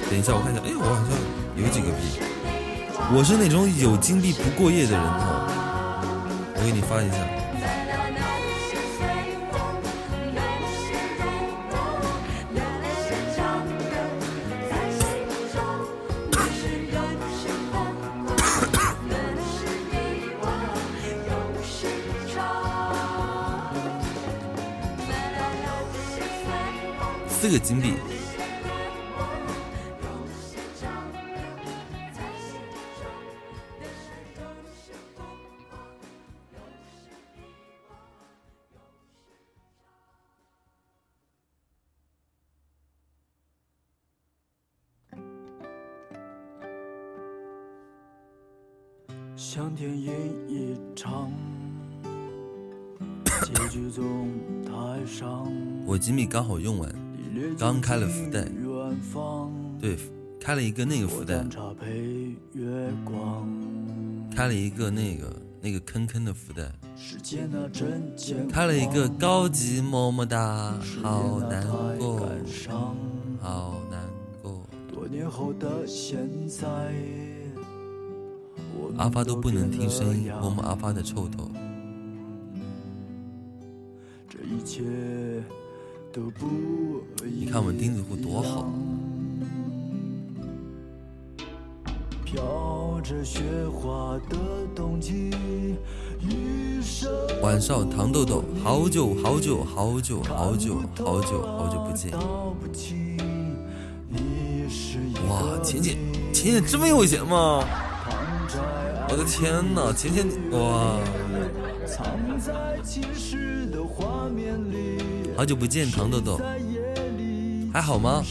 [0.08, 1.18] 等一下，我看一下，哎，我好像
[1.56, 2.20] 有几个币，
[3.12, 5.50] 我是那种有金币不过夜的人哦，
[6.56, 7.39] 我给你发一下。
[27.60, 27.94] 金币，
[49.36, 50.12] 像电影
[50.48, 51.32] 一场，
[53.44, 54.30] 结局总
[54.66, 55.48] 太伤。
[55.86, 56.90] 我金币刚好用完，
[57.58, 58.48] 刚开了福袋，
[59.80, 59.98] 对，
[60.40, 61.46] 开了一个那个福袋。
[64.36, 66.72] 开了一个那个那个坑坑的福袋，
[68.50, 72.30] 开了一个高级么么哒，好难过，
[73.42, 74.08] 好难
[74.42, 74.66] 过。
[74.88, 76.66] 多年后的现在，
[78.98, 81.52] 阿发都不能听声音，摸摸阿发的臭头。
[84.30, 84.84] 这一切
[87.24, 88.68] 你看我们钉子户多好，
[92.26, 94.36] 飘着雪花的
[94.76, 95.30] 冬季，
[96.20, 97.12] 余生
[97.44, 102.12] 晚上糖豆豆，好久好久好久好久好久好久不见。
[105.30, 105.96] 哇，个浅浅
[106.34, 107.64] 浅浅这么有钱吗？
[109.12, 110.98] 我的天哪，浅浅哇，
[113.72, 114.98] 的画面里，
[115.40, 116.38] 好久不见糖豆豆，
[117.72, 118.22] 还好吗？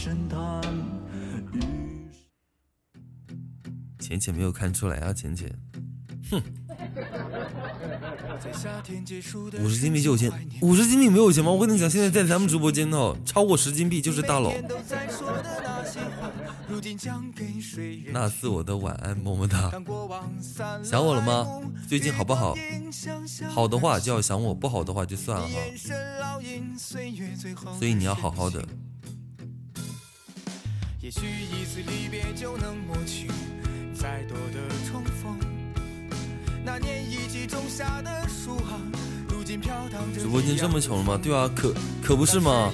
[3.99, 5.51] 浅浅没有看出来啊，浅浅，
[6.29, 6.39] 哼
[9.59, 11.49] 五十金币就有钱，五十金币没有钱吗？
[11.49, 14.53] 我跟你讲，现在在咱们直播间哦，超过十金币就是大佬。
[18.11, 19.71] 那是我的晚安，么么哒。
[20.83, 21.47] 想我了吗？
[21.87, 22.55] 最近好不好？
[23.49, 25.53] 好的话就要想我，不好的话就算了哈。
[26.79, 27.01] 所
[27.87, 28.65] 以你要好好的。
[31.01, 33.27] 也许一次离别就能抹去
[33.93, 35.37] 再多的重逢。
[36.63, 38.79] 那年一起种下的树啊，
[39.27, 40.21] 如今飘荡着。
[40.21, 41.19] 直播间这么穷了吗？
[41.21, 42.71] 对啊，可可不是吗？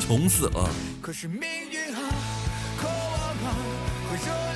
[0.00, 0.68] 穷死了。
[1.00, 1.40] 可是命
[1.70, 2.00] 运啊，
[2.78, 2.94] 渴望
[3.42, 3.56] 啊，
[4.08, 4.53] 和热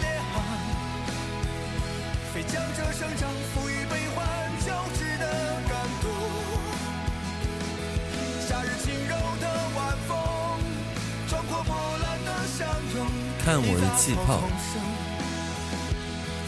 [2.59, 4.18] 烈啊，非将这生长赋予悲欢
[4.66, 5.24] 交织的
[5.68, 6.11] 感动。
[8.46, 9.46] 夏日轻柔的
[9.76, 10.16] 晚风，
[11.28, 13.06] 壮阔波澜的相拥。
[13.40, 14.40] 看我的气泡，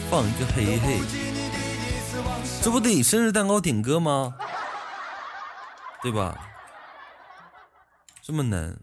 [0.09, 0.99] 放一个嘿嘿，
[2.61, 4.37] 这不得生日蛋糕点歌吗？
[6.03, 6.49] 对吧？
[8.21, 8.79] 这么难，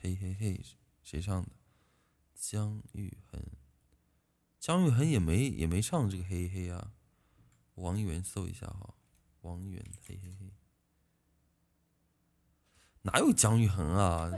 [0.00, 0.60] 嘿嘿嘿，
[1.02, 1.48] 谁唱的？
[2.34, 3.40] 姜育恒，
[4.66, 6.90] 姜育恒也没也没唱这个嘿嘿啊。
[7.76, 8.94] 王源搜一下哈，
[9.42, 10.52] 王源嘿嘿嘿，
[13.02, 14.28] 哪有姜育恒啊？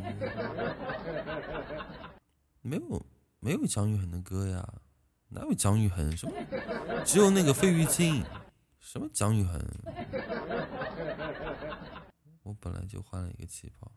[2.61, 3.07] 没有
[3.41, 4.83] 没有姜育恒的歌呀，
[5.29, 6.15] 哪有姜育恒？
[6.15, 6.35] 什么？
[7.07, 8.23] 只有那个费玉清，
[8.81, 9.59] 什么姜育恒？
[12.45, 13.91] 我本来就换了一个气泡。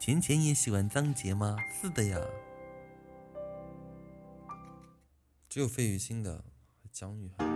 [0.00, 1.54] 钱钱也喜欢张杰吗？
[1.78, 2.18] 是的呀，
[5.46, 6.42] 只有费玉清的，
[6.90, 7.46] 姜育恒，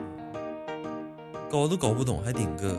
[1.50, 2.78] 搞都搞不懂还顶个。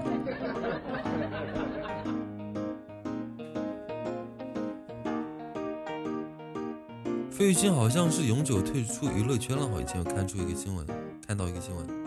[7.32, 10.86] 费玉清好像是永久退出娱乐圈了，好以前有看出一个新闻，
[11.26, 12.05] 看到一个新闻。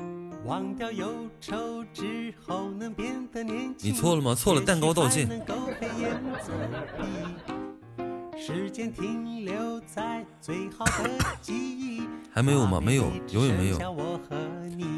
[0.49, 3.93] 忘掉忧愁之后能变得年轻。
[3.93, 4.35] 你错了吗？
[4.35, 5.29] 错了，蛋糕道歉。
[5.29, 6.11] 还能够飞檐
[6.43, 6.55] 走
[6.97, 11.11] 壁时间停留在最好的
[11.43, 12.09] 记忆。
[12.33, 12.81] 还没有吗？
[12.83, 13.79] 没有，永远没有。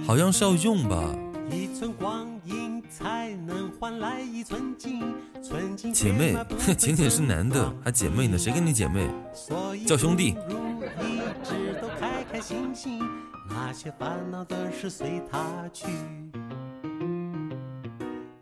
[0.07, 1.13] 好像是要用吧？
[1.51, 5.03] 一寸光阴才能换来一寸金，
[5.43, 6.37] 寸金姐妹
[6.79, 8.39] 浅浅是男的，还姐妹呢？
[8.39, 9.11] 谁跟你姐妹？
[9.85, 13.03] 叫兄弟不如一直都开开心心，
[13.51, 15.87] 那些烦恼的事随他去。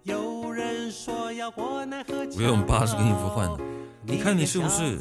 [0.02, 3.64] 有人说要过奈何桥，我用八十个音符换的，
[4.04, 4.98] 你看你是不是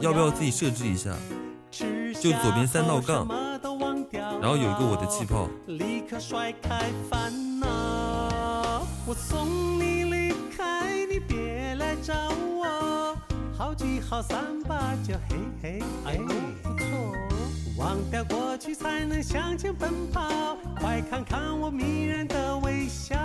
[0.00, 1.14] 要不要自己设置一下？
[1.70, 3.26] 就左边三道杠
[4.40, 5.48] 然后有一个我的气泡。
[5.66, 7.66] 立刻甩开烦恼。
[9.06, 12.12] 我送你离开，你别来找
[12.54, 12.59] 我。
[13.80, 16.18] 好聚好散吧，就嘿嘿，哎，
[16.62, 17.16] 不错。
[17.78, 20.54] 忘掉过去，才能向前奔跑。
[20.78, 23.16] 快看看我迷人的微笑。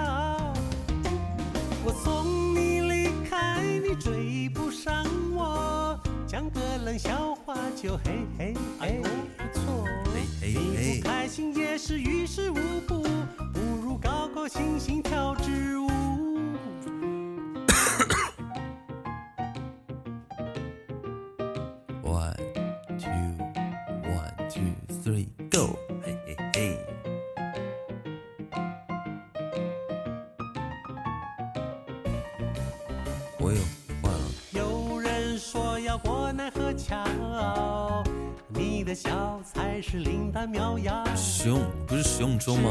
[1.83, 5.99] 我送你离开，你追不上我。
[6.25, 8.95] 讲个冷笑话就嘿嘿，哎，
[9.37, 9.85] 不错。
[10.15, 12.55] 哎你哎不开心也是于事无
[12.87, 13.03] 补，
[13.53, 16.24] 不如高高兴兴跳支舞。
[38.49, 41.03] 你的笑才是灵丹妙药。
[41.15, 42.69] 使用不是使用中吗？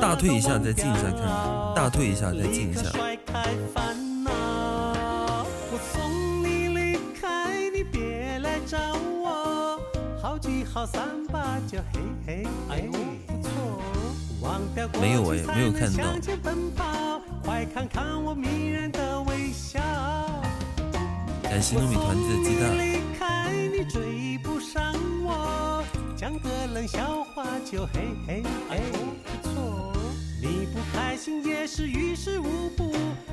[0.00, 1.26] 大退一下再进一下看看
[1.74, 2.90] 大退一下再进一下。
[5.70, 8.78] 我送你离开，你别来找
[9.22, 9.80] 我。
[10.20, 12.88] 好聚好散吧，就嘿嘿，哎，
[13.26, 13.50] 不错。
[14.42, 16.04] 忘掉过去没有哎没有看到
[17.44, 19.80] 快看看我迷人的微笑。
[21.54, 22.78] 感谢糯米团子的鸡我送你蛋。
[22.78, 24.92] 离开，你追不上
[25.22, 25.84] 我，
[26.16, 29.92] 讲个冷笑话就嘿嘿，哎，不错。
[30.42, 32.90] 你不开心也是于事无补，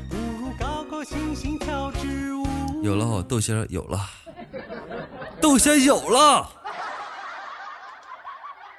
[0.07, 2.45] 不如高高兴兴跳支舞。
[2.83, 4.07] 有了，豆仙儿有了，
[5.41, 6.47] 豆仙儿有了，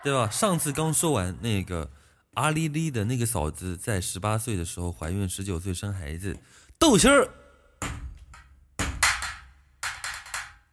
[0.05, 0.31] 对吧？
[0.31, 1.91] 上次刚说完那个
[2.35, 6.37] 阿丽丽的那个嫂子在十八岁的时候怀孕，十九岁生孩子，
[6.79, 7.29] 豆仙儿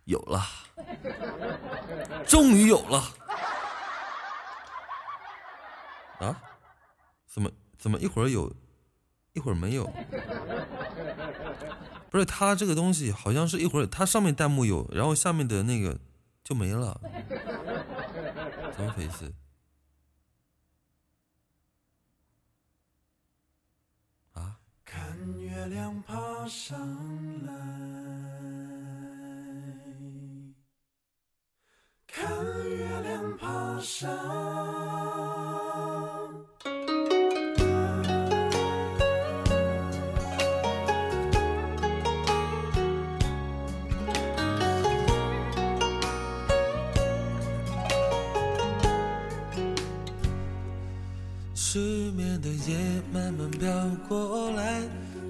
[0.10, 0.43] 有了，
[2.26, 2.97] 终于有了
[6.18, 6.41] 啊！
[7.28, 8.51] 怎么怎么一会儿有，
[9.34, 9.86] 一会儿没有？
[12.10, 15.99] 不是，它这个东西好像是一会儿它上面弹幕有，然后下面的那个
[16.43, 16.99] 就没了，
[18.76, 19.32] 怎么回事？
[24.34, 24.57] 啊？
[24.84, 26.80] 看月亮爬上
[27.45, 27.53] 来，
[32.12, 32.28] 看
[32.68, 34.10] 月亮爬上。
[51.53, 51.78] 失
[52.12, 52.76] 眠的夜
[53.14, 53.70] 慢慢飘
[54.07, 54.82] 过来，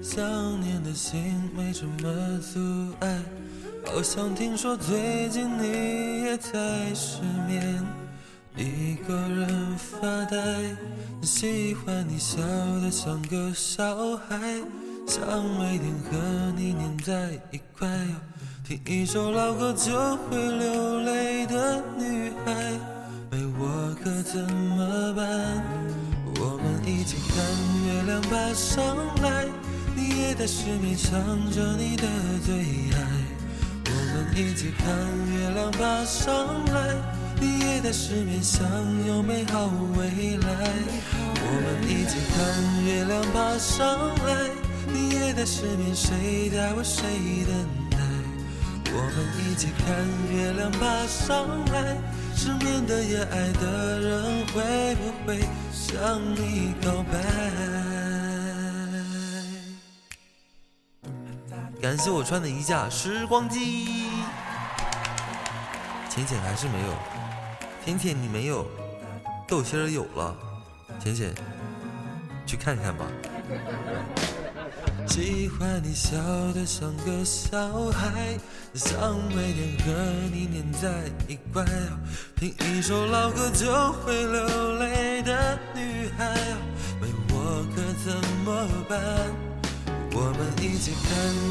[0.02, 0.24] 想
[0.60, 2.58] 念的心没什么阻
[3.00, 3.22] 碍。
[3.84, 6.52] 好像听说最近你也在
[6.94, 7.84] 失眠，
[8.56, 10.36] 一个人发呆。
[11.22, 12.38] 喜欢你笑
[12.82, 14.38] 得像个小孩，
[15.06, 17.88] 想每天和你黏在一块。
[18.64, 22.54] 听一首老歌就会流泪的女孩，
[23.30, 25.62] 没我可怎么办？
[26.38, 27.44] 我们一起看
[27.86, 29.46] 月亮爬上来，
[29.96, 31.12] 你也在失眠想
[31.50, 32.06] 着你的
[32.46, 32.54] 最
[32.96, 33.29] 爱。
[34.34, 34.86] 一起看
[35.32, 36.94] 月亮爬上来，
[37.40, 38.66] 你也在失眠想
[39.06, 39.66] 有美好
[39.96, 40.48] 未来。
[41.42, 42.38] 我们一起看
[42.84, 44.50] 月亮爬上来，
[44.86, 47.02] 你也在失眠，谁在为谁
[47.44, 47.54] 等
[47.90, 47.98] 待？
[48.92, 49.86] 我们一起看
[50.32, 51.96] 月亮爬上来，
[52.34, 55.40] 失眠的夜，爱的人会不会
[55.72, 57.18] 向你告白？
[61.80, 64.09] 感谢我穿的一架时光机。
[66.20, 66.94] 浅浅还是没有，
[67.82, 68.66] 浅浅你没有，
[69.48, 70.36] 豆心儿有了，
[71.02, 71.32] 浅浅
[72.44, 73.06] 去看看吧。
[75.08, 76.18] 喜欢你笑
[76.52, 77.58] 得像个小
[77.90, 78.38] 孩，
[78.74, 79.92] 想每天和
[80.30, 81.64] 你黏在一块，
[82.36, 86.34] 听一首老歌就会流泪的女孩，
[87.00, 88.14] 没我可怎
[88.44, 89.49] 么办？
[90.12, 91.08] 我们一起看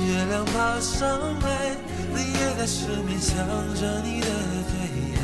[0.08, 1.08] 月亮爬上
[1.40, 1.76] 来，
[2.14, 3.38] 你也在失眠想
[3.74, 4.28] 着你的
[4.68, 4.74] 最
[5.16, 5.22] 爱。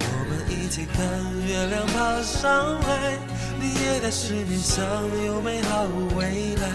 [0.00, 0.98] 我们一起看
[1.46, 3.18] 月亮爬上来，
[3.60, 4.84] 你也在失眠想
[5.26, 5.84] 有美好
[6.16, 6.66] 未来。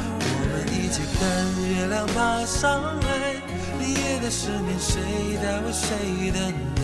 [0.00, 1.20] 我们一起看
[1.68, 3.36] 月亮爬上来，
[3.78, 5.00] 你也在失眠，谁
[5.42, 6.40] 在为谁等
[6.76, 6.82] 待？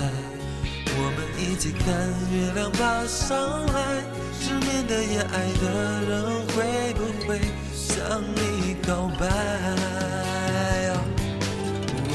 [0.99, 1.87] 我们一起看
[2.33, 4.05] 月亮爬上来，
[4.41, 5.65] 失眠的夜爱的
[6.09, 6.13] 人
[6.49, 6.55] 会
[6.95, 7.41] 不会
[7.75, 9.23] 向你告白？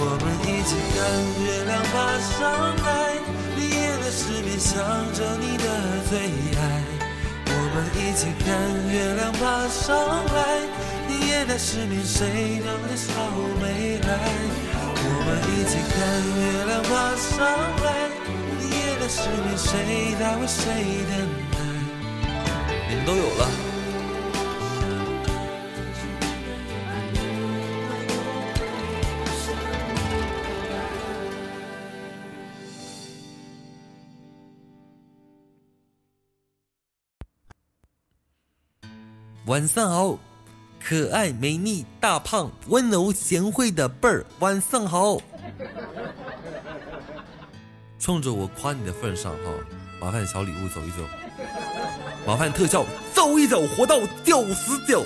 [0.04, 0.98] 我们一起看
[1.44, 1.94] 月亮爬
[2.38, 2.40] 上
[2.84, 2.90] 来，
[3.56, 4.72] 你也在失眠，想
[5.14, 5.66] 着你的
[6.10, 6.12] 最
[6.58, 6.60] 爱。
[7.54, 8.48] 我们一起看
[8.92, 9.90] 月亮爬上
[10.26, 10.38] 来。
[11.08, 13.12] 你也在失眠，谁让的少
[13.62, 14.10] 没来？
[15.04, 15.98] 我们一起看
[16.40, 17.30] 月亮爬上
[17.84, 17.88] 来。
[18.60, 20.64] 你也在失眠，谁在为谁
[21.10, 21.14] 等
[21.51, 21.51] 待？
[23.06, 23.50] 都有了。
[39.46, 40.18] 晚上好。
[40.84, 45.16] 可爱、美丽、大胖、温柔、贤惠的贝儿，晚上好！
[48.00, 51.04] 冲着我夸你的份上哈，麻烦小礼物走一走，
[52.26, 52.84] 麻烦特效
[53.14, 55.06] 走一走，活到九十九。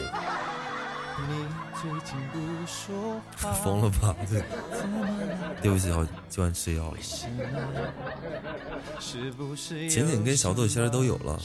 [3.64, 4.16] 疯了吧？
[4.30, 4.42] 对，
[5.62, 6.98] 对不起，我今晚吃药了。
[9.90, 11.38] 浅浅跟小豆仙儿都有了，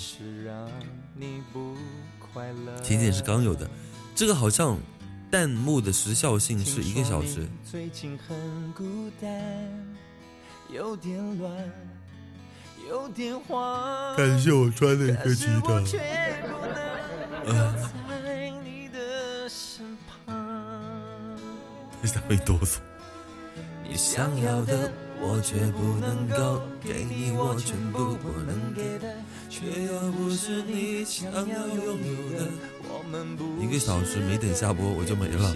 [2.83, 3.69] 浅浅是刚有的。
[4.15, 4.79] 这个好像
[5.31, 7.47] 弹幕的时效性是一个小时。
[14.17, 15.83] 感谢我穿的一个吉他。
[22.03, 22.79] 为啥会哆嗦？
[23.87, 29.15] 你想要的我却不能够给你，我全部不能给的，
[29.49, 32.47] 却又不是你想要拥有的。
[33.61, 35.53] 一个小时没等下播我就没了。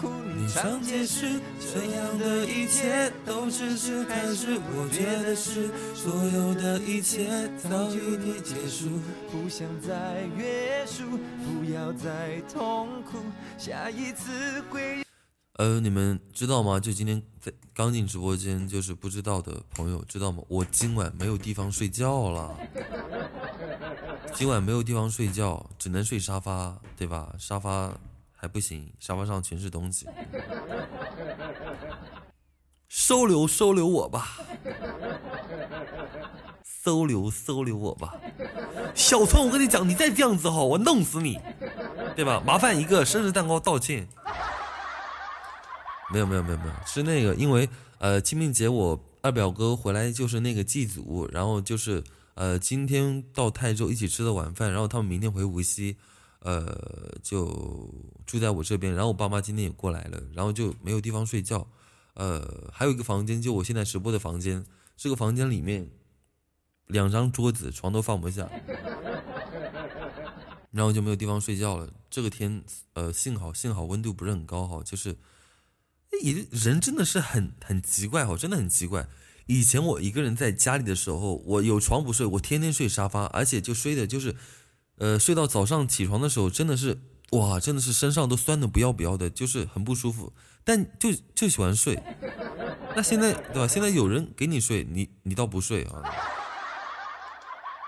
[0.00, 0.07] 你
[0.48, 1.40] 常解释
[1.72, 8.88] 这样的一切都只是开始，我觉得是所有的一切早已经结束。
[9.30, 13.18] 不想再约束，不要再痛苦，
[13.58, 15.04] 下一次会。
[15.54, 16.78] 呃，你们知道吗？
[16.78, 20.42] 就今天在刚进直播间，就是不知道的朋友知道吗？
[20.48, 22.56] 我今晚没有地方睡觉了，
[24.34, 27.34] 今晚没有地方睡觉，只能睡沙发，对吧？
[27.38, 27.92] 沙发
[28.40, 30.06] 还不行，沙发上全是东西，
[32.86, 34.38] 收留收留我吧，
[36.62, 38.14] 收留收留我吧，
[38.94, 41.40] 小春，我跟你讲，你再这样子哈，我弄死你，
[42.14, 42.40] 对吧？
[42.46, 44.06] 麻烦一个生日蛋糕道歉。
[46.12, 47.68] 没有没有没有没有，是那个，因为
[47.98, 55.96] 呃清明节我二表哥回来就是那个祭祖，然后就是呃今天到泰州一起吃的晚饭，然后他们明天回无锡，
[56.40, 57.92] 呃就
[58.26, 61.66] 住在我这边，然后我爸妈今天也过来了，然后就没有地方睡觉，
[62.14, 64.64] 呃还有一个房间就我现在直播的房间，
[64.96, 65.90] 这个房间里面
[66.86, 68.48] 两张桌子床都放不下，
[70.70, 71.92] 然后就没有地方睡觉了。
[72.10, 72.62] 这个天
[72.94, 75.16] 呃幸好幸好温度不是很高哈，就是。
[76.22, 79.06] 也人真的是很很奇怪哈，真的很奇怪。
[79.46, 84.34] 以前我一个人在家里的时候，我有床不睡，我天天睡沙发，而且就睡的就是，
[84.98, 90.32] 呃，睡到早上起床的时候，真的是哇，真的是身上都酸的不要不要的，就是很不舒服。
[90.64, 92.02] 但就就喜欢睡。
[92.94, 93.66] 那现在对吧？
[93.66, 96.02] 现在有人给你睡，你你倒不睡啊？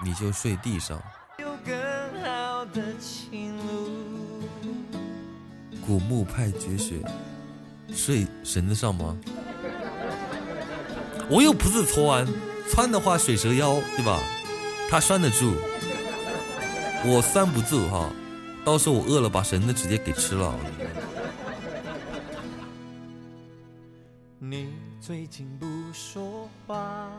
[0.04, 1.02] 你就睡地上。
[5.84, 7.02] 古墓派绝学。
[7.92, 9.16] 睡绳子上吗？
[11.28, 12.24] 我又不是穿，
[12.70, 14.20] 穿的话水蛇腰，对吧？
[14.88, 15.54] 它拴得住，
[17.04, 18.10] 我三不揍哈。
[18.64, 20.54] 到时候我饿了，把绳子直接给吃了。
[24.38, 24.68] 你
[25.00, 27.10] 最近不说话。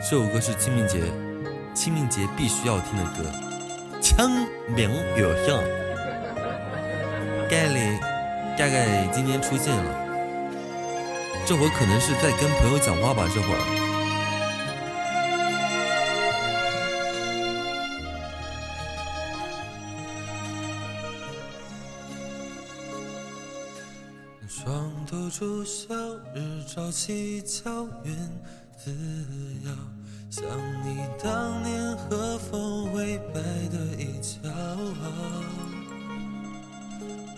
[0.00, 1.00] 这首歌是清明节，
[1.74, 3.22] 清明节必须要听的歌，
[4.00, 4.16] 《清
[4.74, 5.58] 明月上》。
[7.48, 7.98] 概率
[8.56, 10.06] 大概今天出现了，
[11.46, 13.28] 这会儿可能是在跟朋友讲话吧。
[13.34, 13.91] 这会儿
[25.42, 25.94] 床头烛晓，
[26.36, 28.16] 日照起脚，云
[28.78, 28.94] 自
[29.64, 29.72] 遥。
[30.30, 30.44] 想
[30.84, 34.48] 你当年和风微摆的一角，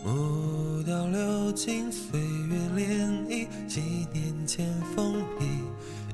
[0.05, 3.81] 木雕流金岁月涟漪，几
[4.13, 5.47] 年前封笔，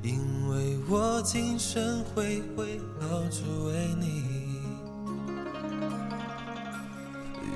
[0.01, 4.23] 因为我今生会会好只为你。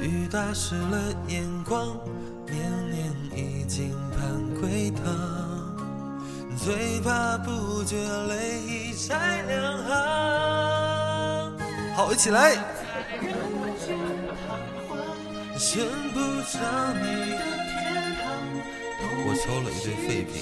[0.02, 1.98] 雨打湿了眼眶，
[2.46, 4.20] 年年已经盼
[4.60, 5.04] 归堂，
[6.58, 9.90] 最怕不觉泪已拆两行。
[11.96, 12.56] 好，一起来。
[15.58, 16.60] 寻不着
[16.94, 17.34] 你，
[19.26, 20.34] 我抽了一堆废品。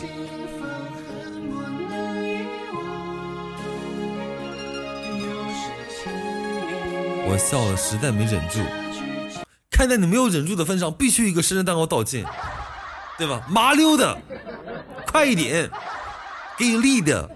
[7.25, 8.59] 我笑了，实在没忍住。
[9.71, 12.25] 看在你没有忍住的份上，必须一个生日蛋糕道歉，
[13.17, 13.45] 对吧？
[13.49, 14.17] 麻溜的，
[15.07, 15.69] 快一点，
[16.57, 17.29] 给你力的。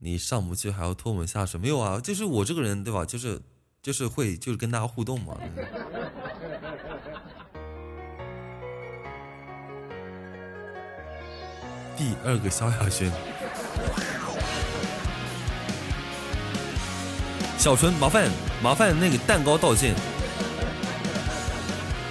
[0.00, 1.58] 你上不去还要拖我们下水？
[1.60, 3.04] 没有啊，就是我这个人，对吧？
[3.04, 3.40] 就是
[3.82, 5.36] 就是会就是跟大家互动嘛。
[11.96, 13.10] 第二个萧亚轩，
[17.56, 18.30] 小纯，麻烦
[18.62, 19.94] 麻烦那个蛋糕道歉。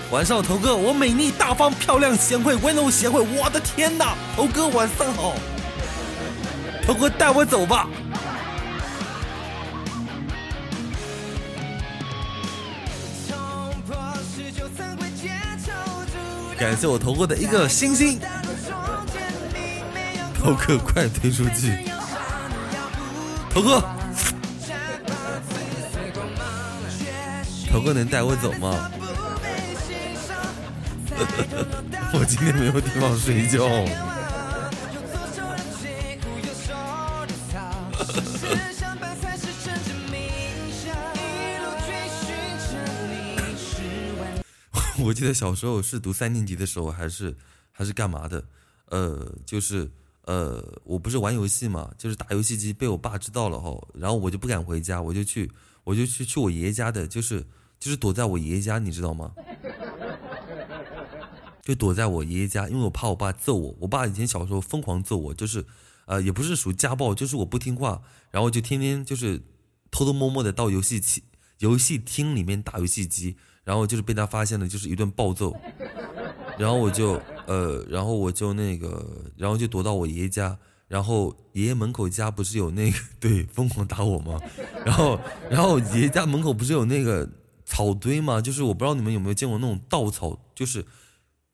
[0.10, 4.16] 晚上头哥，我美丽大方、漂亮、贤惠、温柔、贤惠，我的天哪！
[4.38, 5.36] 头哥晚上好，
[6.86, 7.89] 头哥带我走吧。
[16.58, 18.18] 感谢我头哥的一个星星，
[20.34, 21.86] 头哥快推出去，
[23.53, 23.84] 头哥，
[27.70, 28.89] 头哥能带我走吗？
[32.13, 33.65] 我今天没有地方睡觉。
[44.99, 47.36] 我记得小时候是读三年级的时候，还是
[47.72, 48.43] 还是干嘛的？
[48.89, 49.89] 呃，就是
[50.26, 55.49] 呃，我不是玩游戏嘛，就是打游戏机被我爸知道了后，然后我就不敢回家，我就去
[55.84, 57.45] 我就去去我爷爷家的，就是
[57.80, 59.32] 就是躲在我爷爷家，你知道吗？
[61.68, 63.76] 就躲在我爷爷家，因为我怕我爸揍我。
[63.82, 65.65] 我爸以前小时候疯狂揍我，就是
[66.05, 68.01] 呃，也不是属于家暴，就是我不听话，
[68.32, 69.41] 然后就天天就是
[69.91, 71.24] 偷偷摸摸的到游戏机
[71.59, 73.36] 游戏厅里面打游戏机。
[73.65, 75.53] 然后就是被他发现了，就是一顿暴揍，
[76.57, 79.05] 然后我就呃，然后我就那个，
[79.36, 80.57] 然后就躲到我爷爷家，
[80.88, 84.39] 然后爷爷门口家不是有那个 对疯狂打我吗？
[84.86, 87.30] 然后然后爷爷家门口不是有那个
[87.65, 88.39] 草堆吗？
[88.39, 90.86] 就是我不知道你们有没有见过那种稻草，就是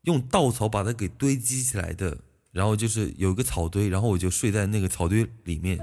[0.04, 2.18] 用稻草把它给堆积起来的，
[2.52, 5.78] 然后就是有一个草堆，然后我就睡在那个草堆里面，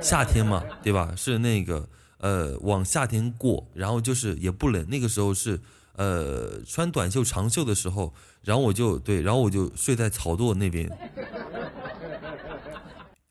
[0.00, 1.14] 夏天嘛，对吧？
[1.16, 1.88] 是那个。
[2.22, 5.58] 呃，往夏天过，然后就是也不冷，那个时候是
[5.94, 10.86] 呃穿短袖长袖的时候，然后我就对，然后我就睡在草垛那边。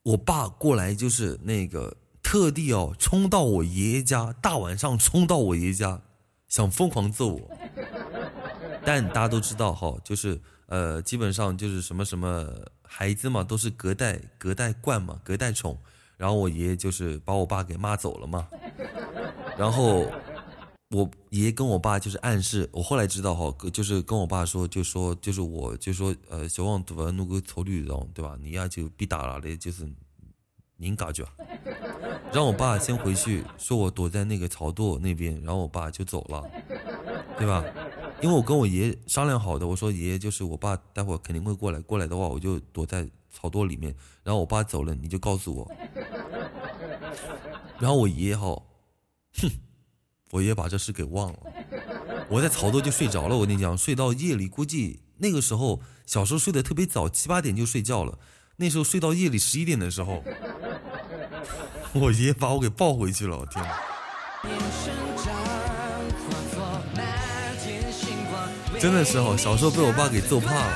[0.01, 6.01] 我爸过来就是那个特地哦，冲到我爷爷家，大晚上冲到我爷爷家，
[6.47, 7.51] 想疯狂揍我。
[8.91, 15.77] 但大家都知道哈，就是呃，基本上就是什么什么孩子嘛，都是隔代隔代惯嘛，隔代宠。
[16.17, 18.47] 然后我爷爷就是把我爸给骂走了嘛，
[19.55, 20.07] 然后
[20.89, 29.87] 我爷爷跟我爸就是暗示，我后来知道哈，就是跟我爸说，就说就是我就说呃，小王对吧，那个草履上对吧，你呀就别打了嘞，就是
[30.77, 31.23] 您感觉，
[32.33, 36.43] 让我爸先回去，说我躲在那个草垛那边，然后我爸就走了，
[37.37, 37.63] 对吧？
[38.21, 45.71] 因为我跟我爷爷商量好的，我说爷爷就是我爸待会儿肯定会过来，过来的话我就躲在草垛里面，然后我爸走了你就告诉我。
[47.79, 48.61] 然后我爷爷哈，
[49.41, 49.49] 哼，
[50.31, 51.39] 我爷爷把这事给忘了。
[52.29, 58.19] 我在草垛就睡着了，我跟你讲，睡到夜里，估计那个时候小时候睡得特别早，七八点就睡觉了。
[58.57, 60.21] 那时候睡到夜里十一点的时候，
[61.95, 63.63] 我爷爷把我给抱回去了，我天！
[68.79, 70.73] 真的是哦，小时候被我爸给揍怕了。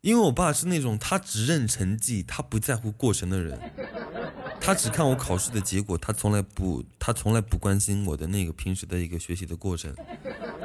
[0.00, 3.56] 因为我爸是那种他只认成绩，他不在乎过程的人，
[4.64, 9.92] 他只看我考试的结果，他从来不他从来不关心我的那个平时的一个学习的过程，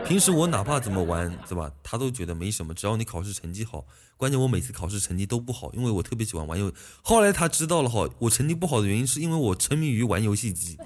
[0.06, 1.72] 平时我哪怕怎么玩，对吧？
[1.82, 3.84] 他都觉得没什么，只要你考试成绩好。
[4.16, 6.72] 关键我每次考试成绩都不好，因为我特别喜欢玩游。
[7.02, 10.78] 后来他知道了哈，我成绩不好的原因是因为我沉迷于玩游戏机，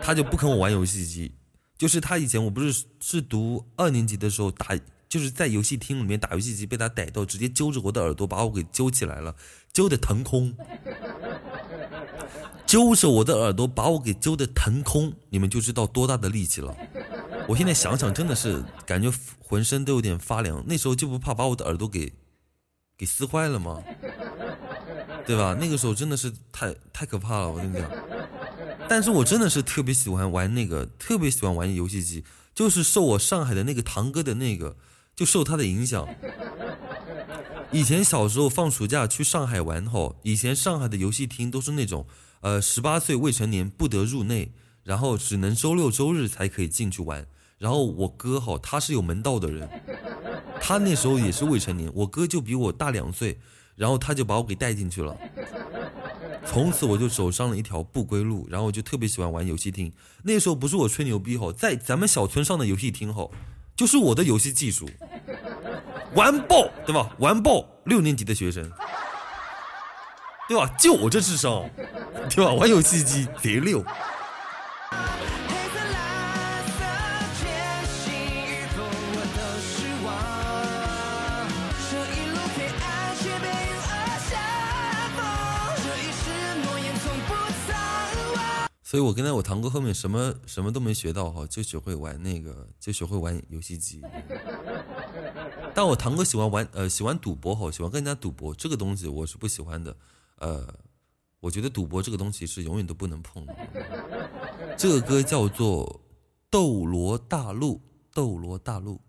[0.00, 1.32] 他就不肯我玩游戏机。
[1.76, 4.78] 就是他以前我不是是读二年级的时候打，
[5.08, 9.34] 就是在游戏厅里面打游戏机被他逮到，直接揪着我的耳朵把我给揪起来了，
[9.72, 10.54] 揪的腾空，
[12.74, 16.76] 揪着我的耳朵把我给揪的腾空，你们就知道多大的力气了。
[17.46, 19.08] 我现在想想真的是感觉
[19.38, 22.12] 浑身都有点发凉，那时候就不怕把我的耳朵给
[22.98, 23.80] 给撕坏了吗？
[25.24, 25.56] 对吧？
[25.60, 27.88] 那个时候真的是太太可怕了，我跟你讲。
[28.88, 32.24] 但是我真的是特别喜欢玩那个，特别喜欢玩游戏机，
[32.56, 34.74] 就是受我上海的那个堂哥的那个，
[35.14, 36.08] 就受他的影响。
[37.70, 42.04] 以前小时候放暑假去上海玩后，以前上海的游戏厅都是那种，
[42.44, 47.26] 呃，十八岁未成年不得入内，然后只能周六周日才可以进去玩。
[47.56, 49.66] 然后我哥哈，他是有门道的人，
[50.60, 53.40] 他那时候也是未成年，我哥就比我大两岁，
[53.76, 55.16] 然后他就把我给带进去了。
[56.44, 59.90] 从此我就走上了一条不归路，然后我就特别喜欢玩游戏厅。
[60.22, 63.32] 那时候不是我吹牛逼吼，在咱们小村上的游戏厅吼，
[63.74, 64.86] 就是我的游戏技术，
[66.14, 67.10] 完爆，对吧？
[67.20, 68.70] 完爆六年级的学生，
[70.46, 70.70] 对吧？
[70.78, 71.68] 就我这智商，
[72.28, 72.52] 对吧？
[72.52, 73.84] 玩游戏机贼溜。
[88.82, 94.00] 所以我跟在我堂哥后面，什么什么都没学到哈，就学会玩那个，就学会玩游戏机。
[95.74, 99.96] 但我堂哥喜欢玩，呃，喜欢赌博哈，喜欢跟人家赌博，这个东西我是不喜欢的。
[100.40, 100.66] 呃，
[101.40, 103.54] 我觉得赌博这个东西是永远都不能碰的。
[104.76, 105.86] 这个歌叫做
[106.50, 107.76] 《斗罗大陆》，
[108.12, 109.00] 斗罗大陆。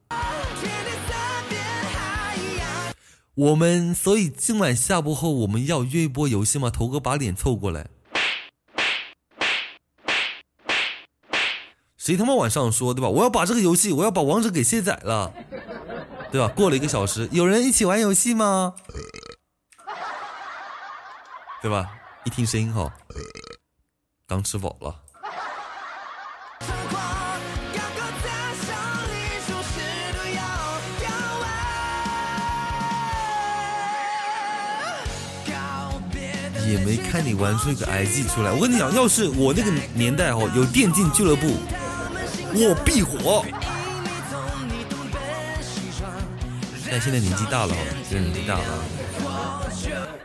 [3.34, 6.70] 我们所以今晚下播后，我们要约一波游戏吗？
[6.70, 7.90] 头哥把脸凑过来。
[11.98, 13.10] 谁他妈晚上说对吧？
[13.10, 15.34] 我要把这个游戏，我要把王者给卸载了，
[16.32, 16.48] 对吧？
[16.56, 18.76] 过了一个小时，有人一起玩游戏吗？
[21.66, 21.90] 对吧？
[22.26, 22.94] 一听声音哈，
[24.28, 25.02] 刚吃饱了。
[36.68, 38.52] 也没看你玩出一个 IG 出来。
[38.52, 41.48] 我跟你讲，要是我那个年代哦，有电竞俱乐部。
[42.54, 43.44] 我必火，
[46.92, 47.76] 但现在年纪大了，
[48.08, 48.84] 现在年纪大了，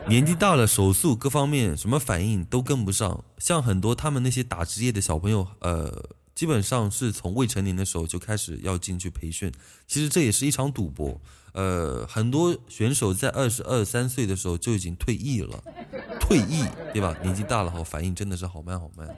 [0.09, 3.23] 年纪大了，手速各方面什么反应都跟不上。
[3.39, 9.53] 像很多他们那些打职业的小朋友，呃，基本上是从未成年的时候就开始要进去培训。
[9.87, 11.21] 其实这也是一场赌博。
[11.53, 15.63] 呃，很多选手在二十二三岁的时候就已经退役了，
[16.21, 17.17] 退役对吧？
[17.23, 19.09] 年纪大了后反应真的是好慢好慢。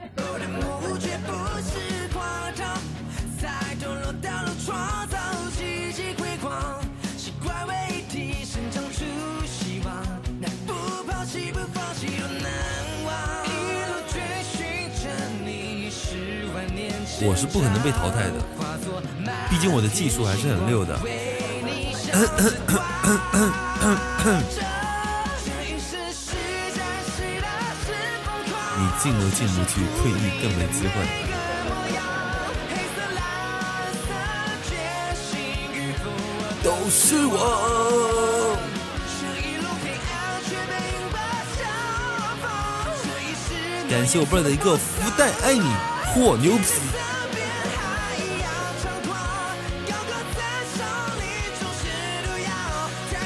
[17.24, 18.42] 我是不可能被淘汰的，
[19.48, 20.98] 毕竟我的技术还是很溜的。
[28.76, 30.94] 你进都进不去，退役更没机会。
[36.64, 38.58] 都是我。
[43.88, 45.60] 感谢我贝儿的一个福袋，爱你，
[46.14, 46.64] 嚯牛皮！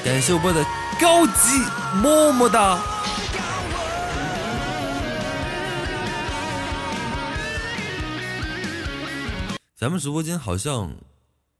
[0.04, 0.64] 感谢我播的
[1.00, 1.58] 高级
[2.00, 2.80] 么么哒！
[9.74, 10.94] 咱们直播间好像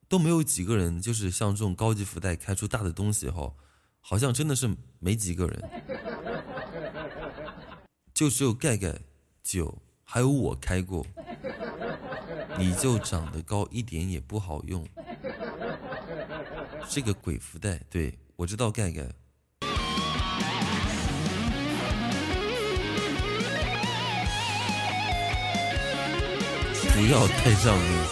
[0.08, 3.52] 都没有几个人，就是像这种高级福袋开出大的东西哈，
[4.00, 4.70] 好像真的是
[5.00, 5.70] 没几个人，
[8.14, 9.00] 就只有盖盖
[9.42, 9.76] 九，
[10.08, 11.04] 还有我开过，
[12.56, 14.86] 你就长得高一点也不好用，
[16.88, 18.16] 这个鬼福袋对。
[18.36, 19.02] 我知道盖盖，
[26.94, 28.04] 不要太上面。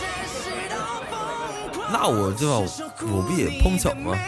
[1.92, 2.59] 那我对吧？
[3.03, 4.18] 我不也碰巧吗？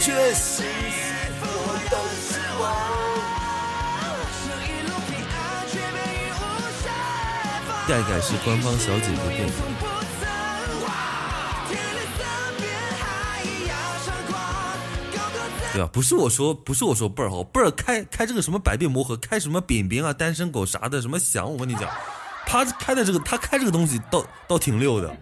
[0.00, 0.64] 确实。
[7.88, 9.46] 盖盖是官方小姐姐。
[15.72, 15.90] 对吧？
[15.92, 21.88] 不是我说，不是我说，贝儿好，贝儿开开这个什么百变魔盒，开什么饼饼啊、单身狗啥的，什么翔，我跟你讲，
[22.46, 25.14] 他开的这个，他开这个东西倒倒挺溜的，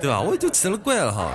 [0.00, 0.20] 对吧？
[0.20, 1.32] 我也就奇了怪了哈，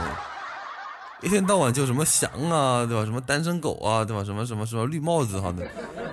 [1.23, 3.03] 一天到晚就什么翔啊，对吧？
[3.03, 4.23] 什么单身狗啊，对吧？
[4.23, 5.67] 什么什么什么绿帽子哈的，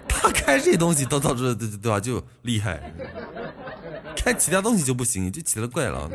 [0.08, 2.00] 他开这些东西倒倒这对对吧？
[2.00, 2.82] 就厉害，
[4.26, 6.10] 开其他东西就不行，就奇了怪了。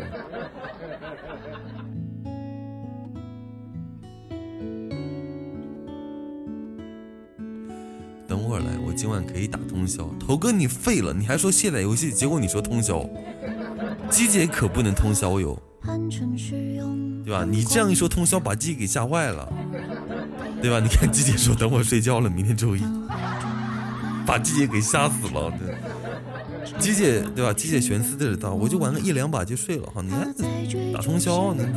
[8.27, 10.13] 等会儿来，我今晚可以打通宵。
[10.19, 13.09] 头哥，你废了，你还说卸载游戏，结果你说通宵，
[14.09, 15.57] 机姐可不能通宵哟，
[17.23, 17.45] 对吧？
[17.49, 19.47] 你这样一说通宵，把机给吓坏了，
[20.61, 20.81] 对吧？
[20.81, 22.83] 你看机姐说等会儿睡觉了，明天周一，
[24.25, 25.53] 把机姐给吓死了。
[26.79, 27.53] 机姐对吧？
[27.53, 30.01] 机姐悬丝的知道，我就玩个一两把就睡了哈。
[30.01, 30.33] 你看
[30.93, 31.63] 打通宵，呢，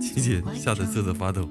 [0.00, 1.48] 机姐吓得瑟瑟发抖。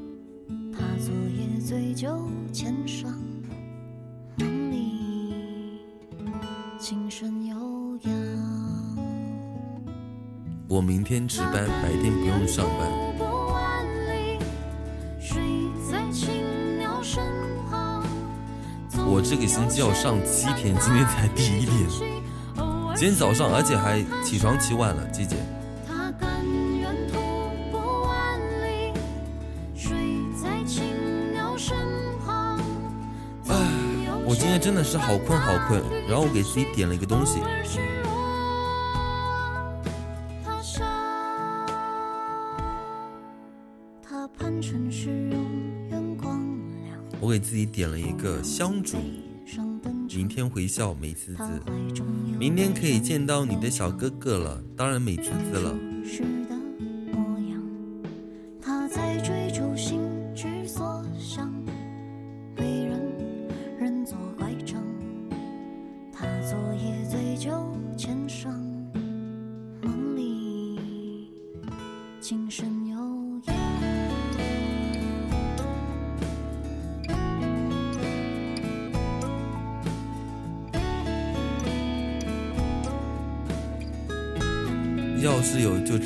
[10.68, 13.19] 我明天值班，白天不用上班。
[19.12, 21.90] 我这个星期要上七天，今天才第一天。
[22.96, 25.36] 今天早上，而且还起床起晚了，季姐。
[34.26, 37.40] 我今天真的是好困好困，然后我给自己点了一个东西，
[47.30, 48.98] 我给自己点了一个香烛，
[50.16, 51.44] 明天回校美滋滋，
[52.40, 55.76] 明天可以见到你的小哥哥了，当然美滋滋了。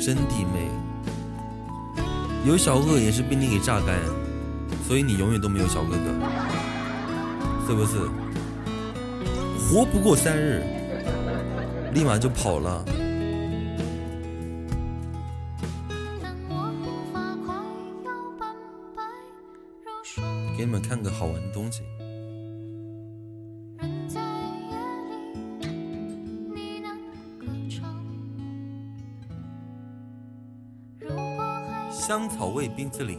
[0.04, 0.68] 真弟妹，
[2.44, 3.98] 有小哥哥也是被你给榨干，
[4.86, 5.96] 所以你永远都没有小哥哥，
[7.66, 7.96] 是不是？
[9.56, 10.62] 活不过三日，
[11.94, 12.84] 立马就跑了。
[20.54, 21.80] 给你们看个好玩的东西。
[32.76, 33.18] 冰淇淋，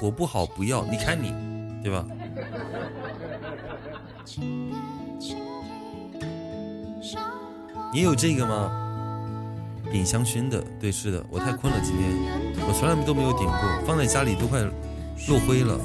[0.00, 0.84] 我不好不要。
[0.84, 1.32] 你看你，
[1.82, 2.04] 对吧？
[7.92, 8.70] 你有这个吗？
[9.90, 11.24] 点香薰的，对，是的。
[11.30, 12.10] 我太困了，今天
[12.68, 15.78] 我从来都没有点过，放在家里都快落灰了。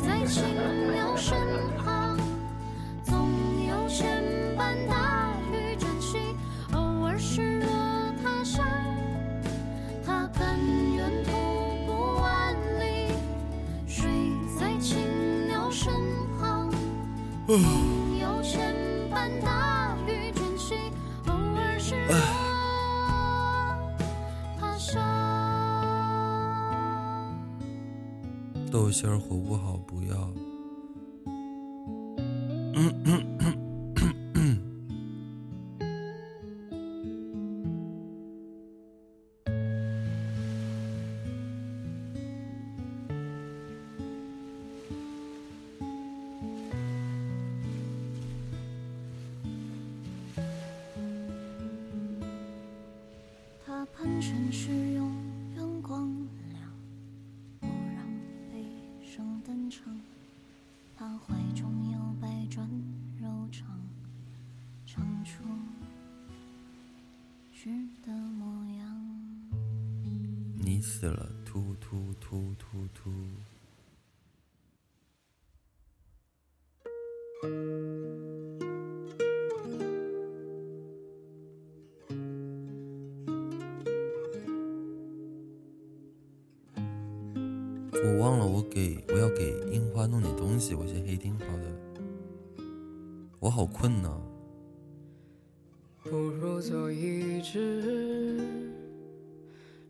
[96.63, 98.41] 做一只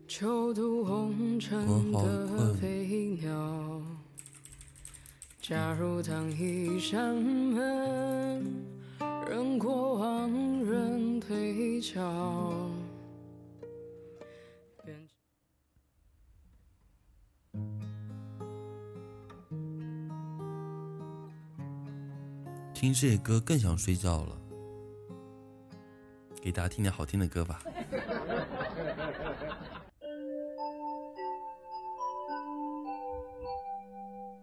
[0.08, 3.80] 囚徒红尘的飞鸟。
[5.40, 8.44] 假如当一扇门，
[9.30, 10.28] 任过往
[10.64, 12.68] 人推敲。
[22.74, 24.36] 听这些歌更想睡觉了，
[26.44, 27.58] 给大家听点好听的歌吧。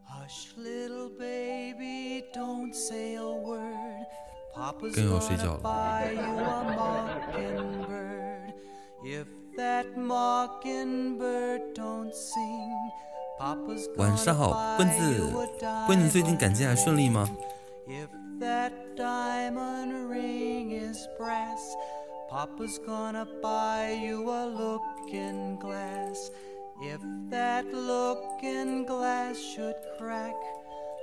[0.09, 4.07] Hush, little baby, don't say a word.
[4.55, 5.59] Papa's 更要睡觉了。
[13.97, 15.21] 晚上 gonna 好，棍子
[15.85, 17.29] 棍子最近感情还顺利吗
[17.87, 18.07] ？If
[18.39, 21.59] that diamond ring is brass,
[22.31, 26.31] Papa's gonna buy you a looking glass.
[26.81, 30.33] If that looking glass should crack,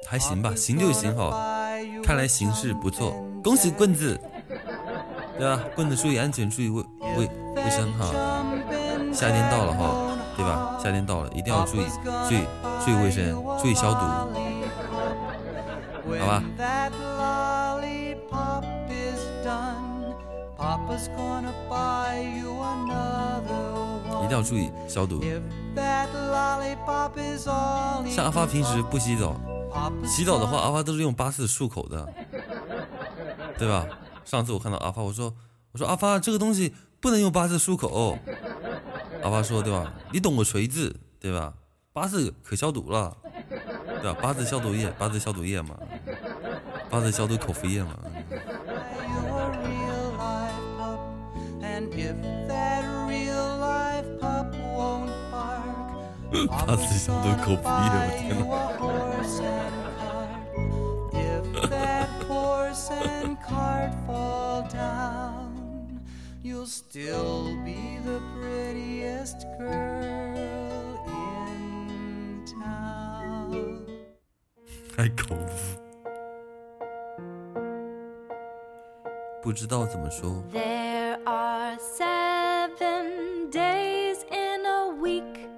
[0.06, 1.30] 还行吧，行就行好。
[1.30, 1.38] 好
[2.02, 3.12] 看来形势不错，
[3.44, 4.18] 恭喜棍子，
[5.36, 5.62] 对吧？
[5.76, 6.82] 棍子注意安全，注意卫
[7.18, 8.06] 卫卫生哈。
[9.12, 10.80] 夏天到了哈，对吧？
[10.82, 11.84] 夏天到了，一定要注意
[12.26, 12.40] 注意
[12.82, 14.00] 注意卫生，注意消毒，
[16.20, 16.42] 好吧？
[24.22, 25.22] 一定要注意消毒。
[28.10, 29.34] 像阿发平时不洗澡，
[30.04, 32.06] 洗澡的话，阿发都是用八四漱口的，
[33.56, 33.86] 对吧？
[34.24, 35.34] 上次我看到阿发，我说
[35.72, 38.18] 我说阿发这个东西不能用八四漱口，
[39.22, 39.90] 阿发说对吧？
[40.12, 41.54] 你懂个锤子对吧？
[41.94, 43.16] 八四可消毒了，
[44.02, 44.18] 对吧？
[44.20, 45.74] 八四消毒液，八四消毒液嘛，
[46.90, 47.96] 八四消毒口服液嘛。
[51.78, 52.16] And if
[52.48, 55.94] that real life pup won't bark,
[56.48, 57.70] 八字消毒口服液，
[58.02, 59.70] 我天 you 哪！a horse and
[60.00, 60.42] cart.
[61.12, 66.02] If that horse and cart fall down,
[66.42, 73.86] you'll still be the prettiest girl in town.
[74.96, 75.78] 还口服，
[79.40, 80.42] 不知道怎么说。
[81.18, 85.48] There are seven days in a week.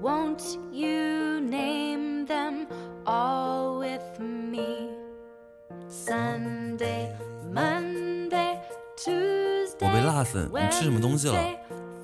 [0.00, 2.68] Won't you name them
[3.04, 4.90] all with me?
[5.88, 7.10] Sunday,
[7.52, 8.60] Monday,
[8.96, 9.88] Tuesday.
[9.88, 11.34] 我被辣死，你吃什么东西了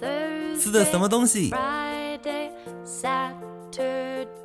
[0.01, 2.51] ？Thursday, 吃的什么东西？Friday,
[2.85, 4.41] Saturday.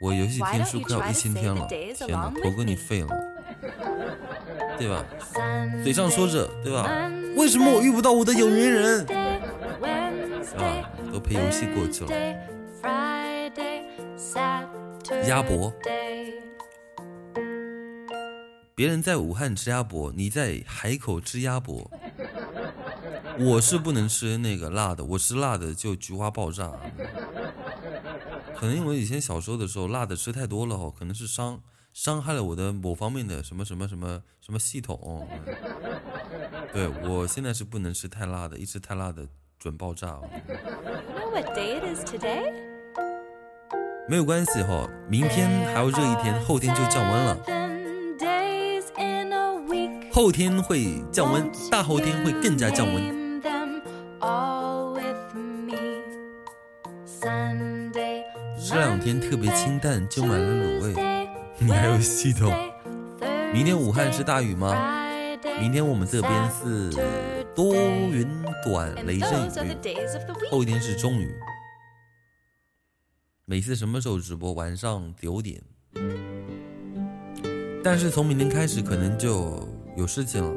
[0.00, 3.08] 我游戏天数快要一千天了天哪，头哥你废了，
[4.78, 5.04] 对吧？
[5.82, 7.10] 嘴上说着，对吧？
[7.36, 9.06] 为什么我遇不到我的有缘人？
[10.56, 12.10] 啊，都陪游戏过去了。
[15.26, 15.72] 鸭脖，
[18.74, 21.90] 别人在武汉吃鸭脖，你在海口吃鸭脖。
[23.38, 26.72] 我是不能吃那个辣的，我吃辣的就菊花爆炸。
[28.56, 31.60] 可能因为以前小时候的时候辣的吃太多了哦，可能是伤
[32.00, 35.26] 伤害了我的某方面的什么什么什么什么系统。
[36.72, 39.26] 对我现在是不能吃太辣的，一吃太辣的
[39.58, 40.20] 准爆炸。
[40.46, 40.54] You
[41.16, 42.52] know what day it is today?
[44.08, 47.36] 没有关系哈、明天还要热一天，后天就降温了。
[50.12, 53.18] 后天会降温，大后天会更加降温。
[58.70, 61.17] 这两天特别清淡，就买了卤味。
[61.60, 62.52] 你还有系统。
[63.52, 64.72] 明天武汉是大雨吗？
[65.60, 66.90] 明天我们这边是
[67.54, 68.26] 多云
[68.64, 69.72] 短雷阵雨.
[70.50, 71.34] 后一天是中雨。
[73.44, 74.52] 每次什么时候直播？
[74.52, 75.60] 晚上九点。
[77.82, 80.54] 但是从明天开始可能就有事情了，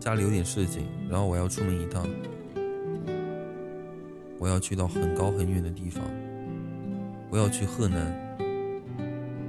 [0.00, 2.08] 家里有点事情，然后我要出门一趟，
[4.38, 6.02] 我要去到很高很远的地方，
[7.30, 8.23] 我要去河南。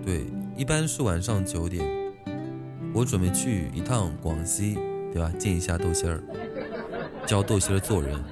[0.05, 0.23] 对，
[0.55, 1.83] 一般是晚上九点，
[2.93, 4.77] 我准备去一趟广西，
[5.11, 5.31] 对吧？
[5.39, 6.23] 见一下豆馅儿，
[7.25, 8.23] 教豆馅儿做人，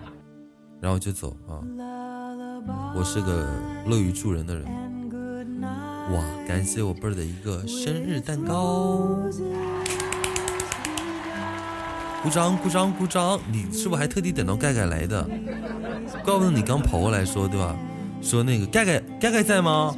[0.80, 1.58] 然后就走啊。
[2.96, 3.50] 我是个
[3.88, 4.64] 乐于助人的人。
[6.14, 9.18] 哇，感谢我贝儿的一个生日蛋糕！
[12.22, 13.40] 鼓掌，鼓掌，鼓掌！
[13.52, 15.28] 你是不是还特地等到盖盖来的？
[16.24, 17.76] 怪不得你刚跑过来说，对吧？
[18.22, 19.96] 说那个盖盖，盖盖在吗？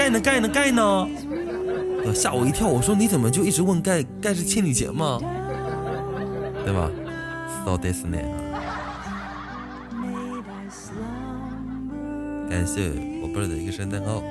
[0.00, 1.06] 盖呢，盖呢，盖呢？
[2.14, 5.20] 吓我一跳，我说你怎么就一直问盖盖是欠你钱吗？
[6.64, 6.90] 对吧
[7.66, 8.24] ？So this n a
[12.48, 12.88] 感谢
[13.20, 14.22] 宝贝儿的一个圣诞号，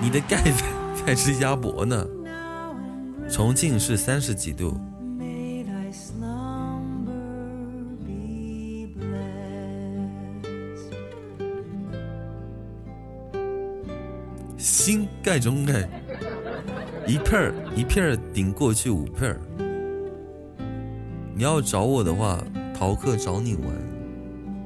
[0.00, 0.52] 你的盖在
[1.08, 2.06] 在吃鸭脖呢。
[3.28, 4.80] 重庆是三十几度。
[15.22, 15.86] 盖中盖，
[17.06, 19.40] 一片儿一片儿顶过去五片儿。
[21.34, 22.42] 你要找我的话，
[22.74, 23.64] 逃课找你玩，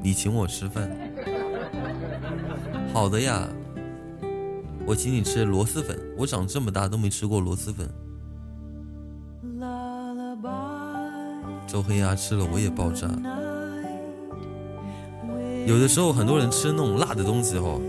[0.00, 0.88] 你请我吃饭。
[2.92, 3.48] 好的呀，
[4.86, 5.98] 我请你吃螺蛳粉。
[6.16, 7.88] 我长这么大都没吃过螺蛳粉。
[11.66, 13.08] 周黑鸭吃了我也爆炸。
[15.66, 17.80] 有的时候很多人吃那种辣的东西哦。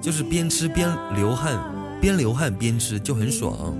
[0.00, 1.58] 就是边吃边流汗，
[2.00, 3.76] 边流汗边吃就很爽。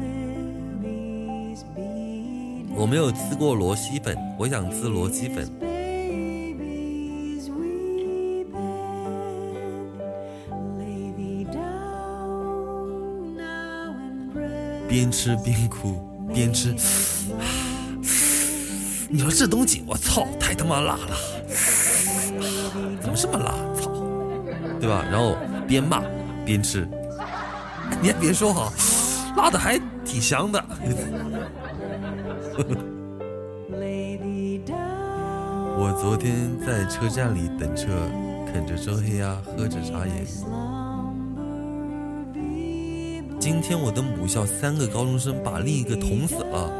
[2.76, 5.50] 我没有吃过螺蛳粉，我想吃螺蛳粉。
[14.86, 15.98] 边吃边哭，
[16.34, 16.72] 边吃。
[19.08, 21.16] 你说这东西，我操，太他妈辣了！
[23.00, 23.54] 怎么这么辣？
[23.80, 23.90] 操，
[24.78, 25.02] 对吧？
[25.10, 25.38] 然后。
[25.68, 26.02] 边骂
[26.44, 26.88] 边吃，
[28.02, 28.72] 你还别说哈，
[29.36, 30.64] 辣的还挺香的。
[35.76, 37.88] 我昨天在车站里等车，
[38.52, 40.24] 啃着周黑鸭，喝着茶叶。
[43.38, 46.70] 今天我的母校三个高中生把另一个捅死了。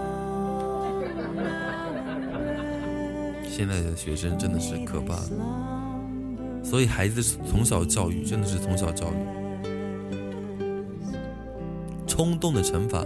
[3.49, 5.17] 现在的学生真的是可怕。
[6.63, 9.17] 所以孩子从小教育真的是从小教育，
[12.21, 13.03] 冲动的惩罚。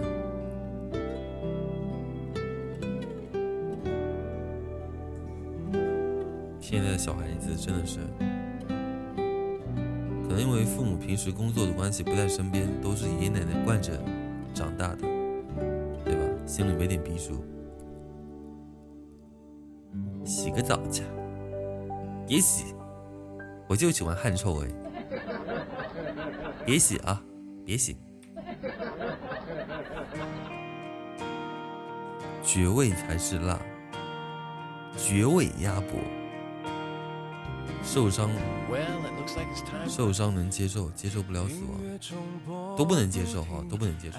[6.60, 8.00] 现在的小孩子真的是，
[10.26, 13.92] 可能因为父母平时工作的关系不在身边，都是爷爷奶奶惯着
[14.52, 15.02] 长大的，
[16.04, 16.22] 对吧？
[16.44, 17.34] 心里没点逼数。
[20.24, 21.04] 洗个澡去，
[22.26, 22.74] 别洗。
[23.68, 24.66] 我就喜欢汗臭味，
[26.66, 27.22] 别洗啊，
[27.64, 27.96] 别洗。
[32.55, 33.59] 绝味才是辣，
[34.96, 35.98] 绝味鸭脖。
[37.82, 38.30] 受伤，
[39.88, 44.18] 受伤能接受，接受不了死亡，都不能接受哈，都不能接受。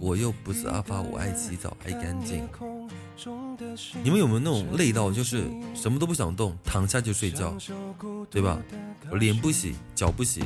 [0.00, 2.48] 我又不是阿发，我爱洗澡，爱干净。
[4.02, 5.44] 你们有没有那种累到就是
[5.74, 7.54] 什么都不想动，躺下就睡觉，
[8.30, 8.58] 对吧？
[9.12, 10.42] 脸不洗，脚不洗，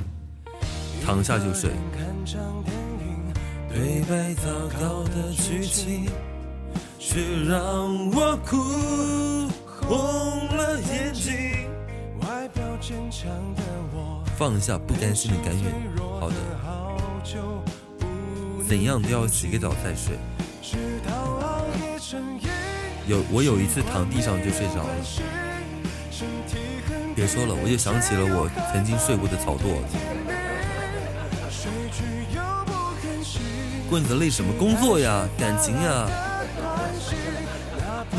[1.05, 1.71] 躺下就睡。
[3.69, 6.09] 对白糟糕的剧情，
[6.99, 8.57] 却让我哭
[9.67, 11.33] 红了眼睛。
[12.23, 13.63] 外表坚强的
[13.95, 15.73] 我，放下不甘心的甘愿。
[16.19, 16.35] 好的。
[18.67, 20.17] 怎样都要洗个澡再睡。
[23.07, 24.95] 有我有一次躺地上就睡着了。
[27.15, 29.83] 别说了，我就想起了我曾经睡过的草垛。
[33.89, 34.53] 棍子累什么？
[34.59, 36.09] 工作呀，感情呀。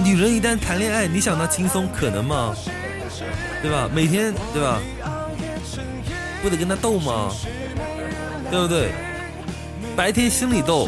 [0.03, 2.55] 女人一旦谈恋爱，你想她轻松可能吗？
[3.61, 3.89] 对吧？
[3.93, 4.79] 每天对吧？
[6.41, 7.29] 不得跟她斗吗？
[8.49, 8.91] 对不对？
[9.95, 10.87] 白天心里斗，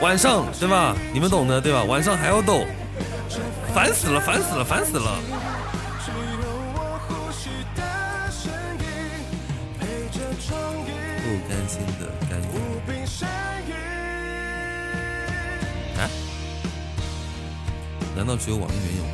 [0.00, 0.94] 晚上对吧？
[1.12, 1.82] 你们懂的对吧？
[1.84, 2.64] 晚上还要斗，
[3.74, 5.18] 烦死了，烦死了，烦死了。
[11.24, 12.46] 不甘心的感觉。
[16.00, 16.02] 啊？
[18.14, 19.10] 难道只有网易云有吗？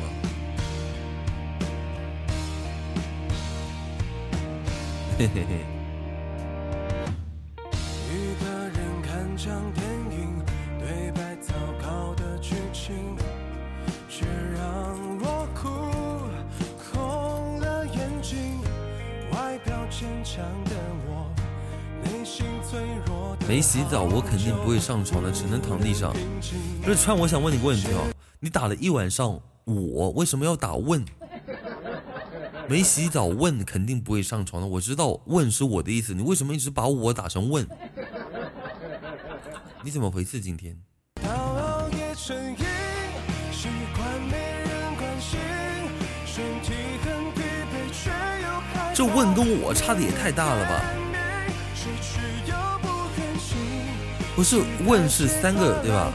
[5.17, 5.70] 嘿嘿嘿。
[23.71, 26.13] 洗澡，我肯定不会上床的，只能躺地上。
[26.83, 31.05] 不是川，我想问你个问题哦，你打了一晚上，我为什么要打问？
[32.67, 37.65] 没洗澡问肯定不会上床的，我知道问是我的意思，你为什么一直把我打成问？
[39.85, 40.77] 你怎么回事今天？
[48.93, 51.00] 这问跟我差的也太大了吧？
[54.41, 54.57] 不是
[54.87, 56.11] 问是三个对吧？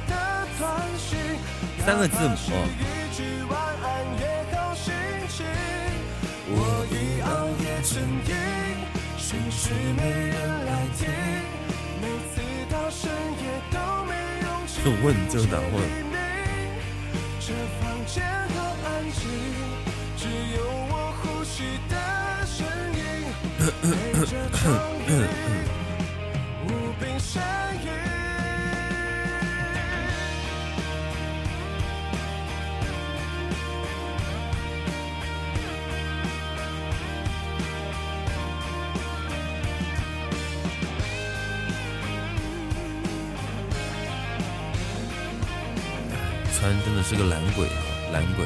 [1.86, 2.35] 三个字母。
[6.48, 8.35] 我已熬夜成瘾，
[9.16, 10.35] 心事没人
[10.66, 11.09] 来听，
[12.03, 12.05] 每
[12.35, 13.09] 次到深
[13.39, 14.11] 夜都没
[14.43, 14.82] 勇气。
[14.82, 15.77] 这问就难问。
[47.09, 47.73] 是个懒鬼啊，
[48.12, 48.45] 懒鬼。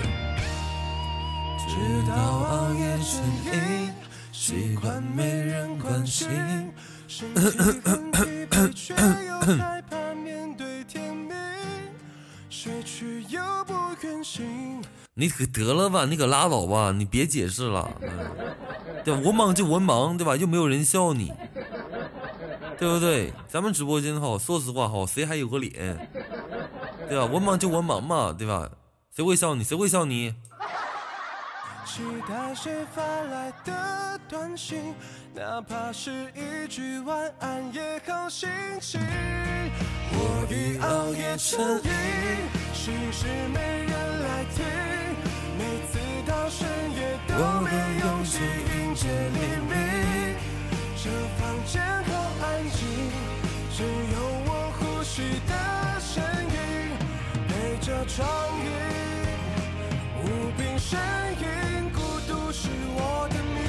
[15.15, 17.91] 你可得了吧，你可拉倒吧，你别解释了。
[19.03, 19.21] 对吧？
[19.21, 20.37] 文盲就文盲，对吧？
[20.37, 21.33] 又没有人笑你，
[22.79, 23.33] 对不对？
[23.49, 26.11] 咱们直播间哈，说实话哈，谁还有个脸？
[27.11, 27.25] 对吧？
[27.25, 28.71] 文盲就文盲嘛，对吧？
[29.13, 29.65] 谁会笑你？
[29.65, 30.33] 谁会笑你？
[31.85, 34.95] 期待谁发来的短信，
[35.35, 38.49] 哪怕是一句晚安也好心
[38.81, 39.01] 情。
[40.13, 41.91] 我已熬夜成瘾，
[42.73, 43.59] 心事没
[43.91, 44.65] 人来听，
[45.59, 47.71] 每次到深夜都没
[48.05, 49.75] 勇气迎接黎明。
[50.95, 51.11] 这
[51.41, 52.09] 房间好
[52.47, 52.79] 安静，
[53.77, 54.17] 只有
[54.47, 55.53] 我呼吸的
[55.99, 56.50] 声音。
[58.01, 58.27] 这窗
[58.59, 58.65] 影，
[60.23, 60.25] 无
[60.57, 60.97] 病呻
[61.39, 63.61] 吟，孤独是我的命。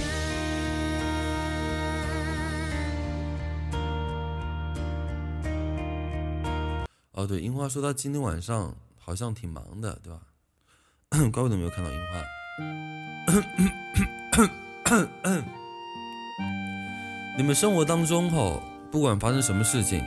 [7.12, 10.22] 哦，对，樱花说他今天晚上好像挺忙的，对吧？
[11.34, 12.24] 怪不得没有看到樱花。
[17.38, 20.02] 你们生活当中吼，不管发生什么事情。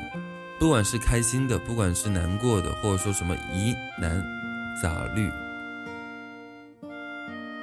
[0.58, 4.22] 不管是开心的，不管是难过的，或者说什么疑难
[4.82, 5.30] 杂虑，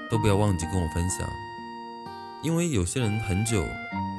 [0.10, 1.28] 都不要忘记跟我分享，
[2.44, 3.66] 因为有些人很久，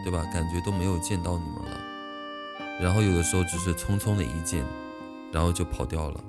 [0.03, 0.25] 对吧？
[0.33, 1.81] 感觉都没有见到你们了，
[2.81, 4.65] 然后有的时候只是匆匆的一见，
[5.31, 6.25] 然后就跑掉了。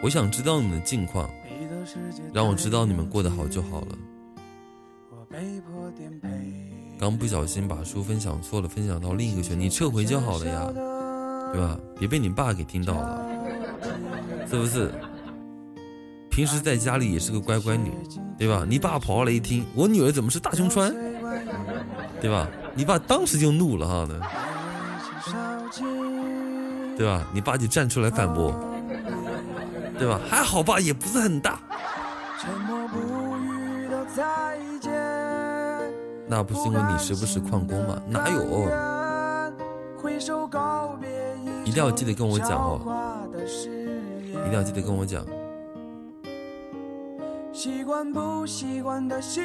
[0.00, 1.28] 我想知道你们的近况，
[2.32, 3.98] 让我知道你们过得好就好了。
[5.10, 6.28] 我被迫颠沛
[6.98, 10.66] 刚不小心把书分享错了，分享到另一个群，你撤回就好了呀，
[11.52, 11.78] 对吧？
[11.98, 13.24] 别被你爸给听到了，
[14.50, 14.92] 是不是？
[16.28, 17.92] 平时在家里也是个乖乖女，
[18.36, 18.64] 对吧？
[18.68, 20.92] 你爸跑过来一听，我女儿怎么是大胸穿，
[22.20, 22.48] 对吧？
[22.74, 24.20] 你爸当时就怒了哈的，
[26.96, 27.24] 对吧？
[27.32, 28.52] 你爸就站出来反驳，
[29.98, 30.20] 对吧？
[30.28, 31.60] 还好吧，也不是很大。
[32.40, 32.98] 沉默不
[33.38, 34.92] 语都再见
[36.28, 38.00] 那不是因为你时不时旷工吗？
[38.08, 38.68] 哪有？
[41.64, 42.80] 一定要记得跟我讲哦！
[43.44, 45.24] 一定要记得跟我讲。
[47.52, 49.40] 习惯不习惯的习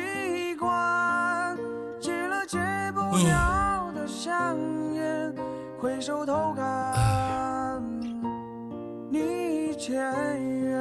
[0.60, 1.58] 惯，
[2.00, 2.60] 戒了戒
[2.94, 4.58] 不了的香
[4.94, 5.34] 烟，
[5.80, 7.82] 回首偷看
[9.10, 9.96] 你前
[10.60, 10.73] 缘。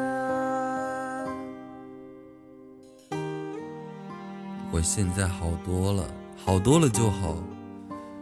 [4.72, 6.04] 我现在好多了，
[6.46, 7.36] 好多了就好。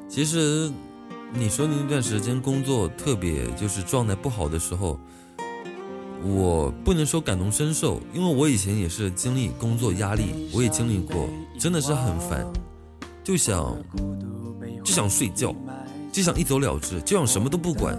[0.08, 0.68] 其实，
[1.32, 4.98] 你说你那段时间工作特别就是状态不好的时候，
[6.24, 12.44] 我不能说感同身受，因为我以前也是经历工作压力，我也经历过，真的是很烦，
[13.22, 13.76] 就想
[14.82, 15.54] 就想睡觉，
[16.10, 17.96] 就想一走了之，就想什么都不管，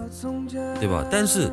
[0.78, 1.02] 对吧？
[1.10, 1.50] 但是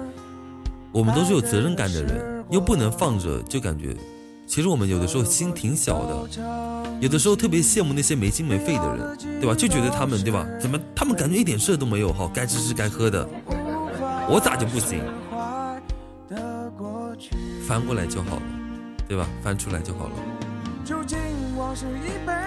[0.91, 3.95] 我们都是有责任感的人，又不能放着，就感觉。
[4.49, 6.41] 其实我们有的时候心挺小的，
[6.99, 9.53] 有的时候特别羡慕那些没心没肺的人，对吧？
[9.53, 10.43] 就觉得他们，对吧？
[10.59, 12.11] 怎么他们感觉一点事都没有？
[12.11, 13.29] 哈，该吃吃该喝的，
[14.27, 15.03] 我咋就不行？
[17.67, 18.41] 翻过来就好了，
[19.07, 19.27] 对吧？
[19.43, 20.13] 翻出来就好了。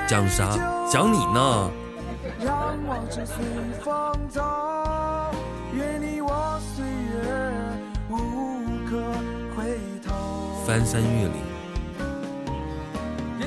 [0.08, 0.58] 讲啥？
[0.90, 1.70] 讲你呢？
[10.66, 11.51] 翻山越岭。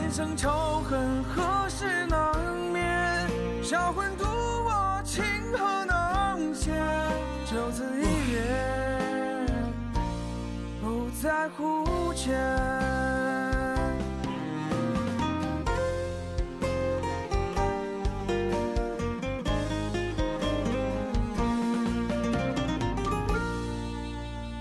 [0.05, 2.79] 人生仇恨何时能灭？
[3.63, 6.71] 销魂独我情何能解？
[7.43, 8.43] 就此一别。
[10.79, 12.39] 不在乎前。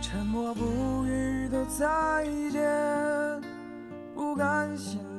[0.00, 3.42] 沉默不语的再见，
[4.14, 5.13] 不甘心。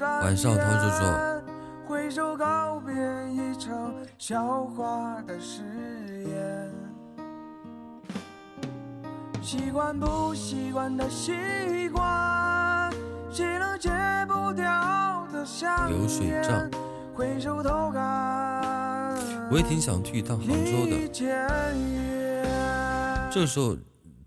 [0.00, 1.42] 晚上涛叔说，
[1.86, 2.94] 挥手告别
[3.30, 5.62] 一场笑话的誓
[6.28, 6.72] 言。
[9.42, 11.32] 习惯不习惯的习
[11.88, 12.92] 惯，
[13.30, 13.90] 谁能戒
[14.26, 16.70] 不掉的想流水账？
[17.14, 19.16] 回首偷看，
[19.50, 21.08] 我也挺想去一趟杭州的。
[23.30, 23.76] 这个时候，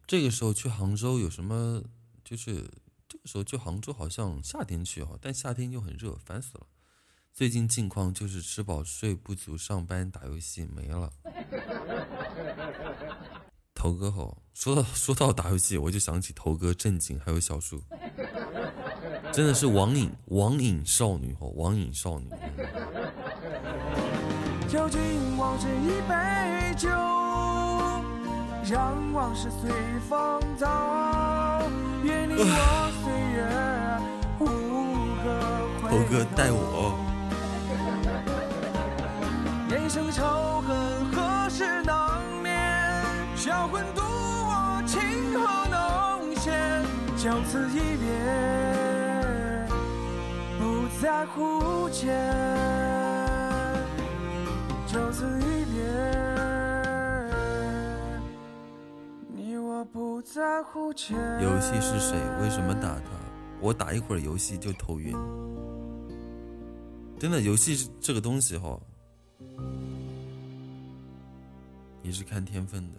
[0.08, 1.82] 这个时候去杭州有什么？
[2.24, 2.66] 就是
[3.22, 6.66] 个时候去杭州好像夏天去哈，但夏天又很热，烦死了。
[7.32, 11.14] 最近近况就是吃饱睡不足，上班打游戏没了。
[13.76, 17.82] 头哥好，说到说到打游戏，我就想起头哥、正经还有小叔，
[19.32, 22.28] 真的是网瘾网瘾少女哈，网瘾少女。
[24.68, 26.90] 酒敬往事一杯酒，
[28.70, 29.72] 让往事随
[30.10, 30.66] 风走。
[32.04, 33.01] 愿你我
[35.92, 36.24] 可头哥。
[36.38, 36.96] 带我，
[39.70, 42.56] 人生仇恨何时能眠？
[43.36, 45.02] 销魂渡我情
[45.34, 46.86] 何能显？
[47.18, 48.08] 就此一别，
[50.58, 52.18] 不再互牵。
[54.88, 55.84] 就此一别，
[59.28, 61.18] 你我不再互牵。
[61.42, 62.18] 游戏是谁？
[62.42, 63.02] 为什么打他？
[63.60, 65.16] 我打一会儿游戏就头晕。
[67.22, 68.80] 真的，游戏这个东西哈，
[72.02, 72.98] 也是看天分的。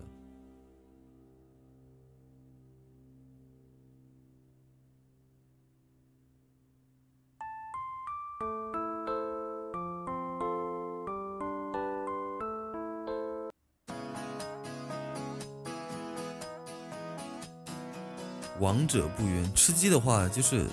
[18.60, 20.64] 王者不冤，吃鸡的话就是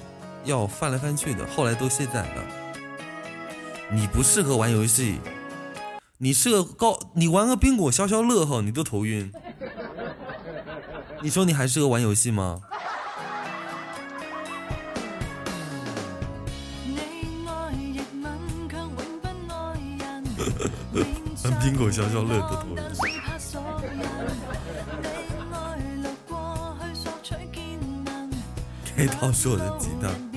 [0.45, 2.68] 要翻来翻去的，后来都卸载了。
[3.91, 5.19] 你不适合玩游戏，
[6.19, 9.31] 你适合高，你玩个冰果消消乐哈，你都头晕。
[11.21, 12.61] 你说你还适合玩游戏吗？
[21.43, 22.83] 玩 冰果消消乐都头晕。
[28.95, 30.28] 开套是我的吉他。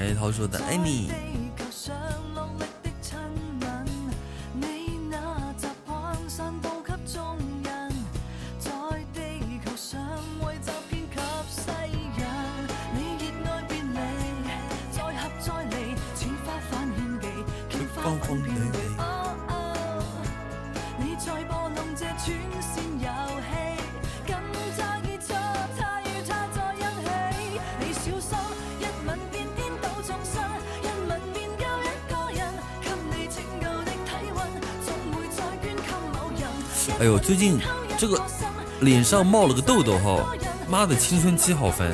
[0.00, 0.14] 人。
[0.14, 1.29] 感謝涛說的爱你。
[37.22, 37.60] 最近
[37.96, 38.20] 这个
[38.80, 40.34] 脸上冒了个痘痘哈，
[40.68, 41.92] 妈的青春期好烦，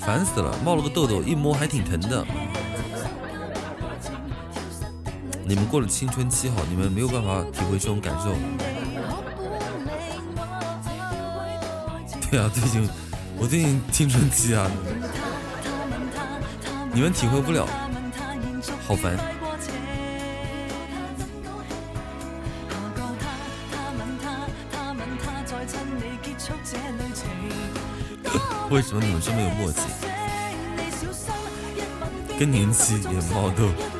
[0.00, 2.26] 烦死了，冒了个痘痘，一摸还挺疼的。
[5.44, 8.34] 你们过了青春期哈，你们没有办法体会这种感受。
[12.28, 12.88] 对啊，最近
[13.38, 14.68] 我最近青春期啊，
[16.92, 17.64] 你们体会不了，
[18.88, 19.35] 好烦。
[28.68, 29.78] 为什么你们这么有默契？
[32.38, 33.95] 更年期也冒痘。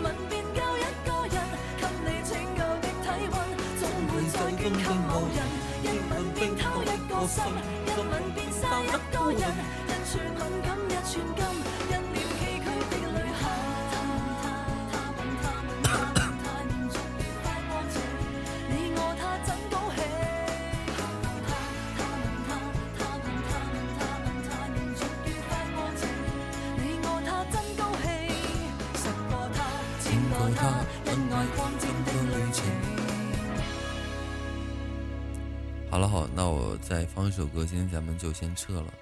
[38.17, 38.93] 就先撤了。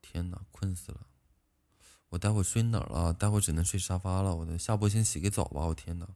[0.00, 1.00] 天哪，困死了！
[2.10, 3.12] 我待会睡哪儿了？
[3.14, 4.36] 待会只能睡沙发了。
[4.36, 5.64] 我的下播先洗个澡吧。
[5.66, 6.06] 我天哪，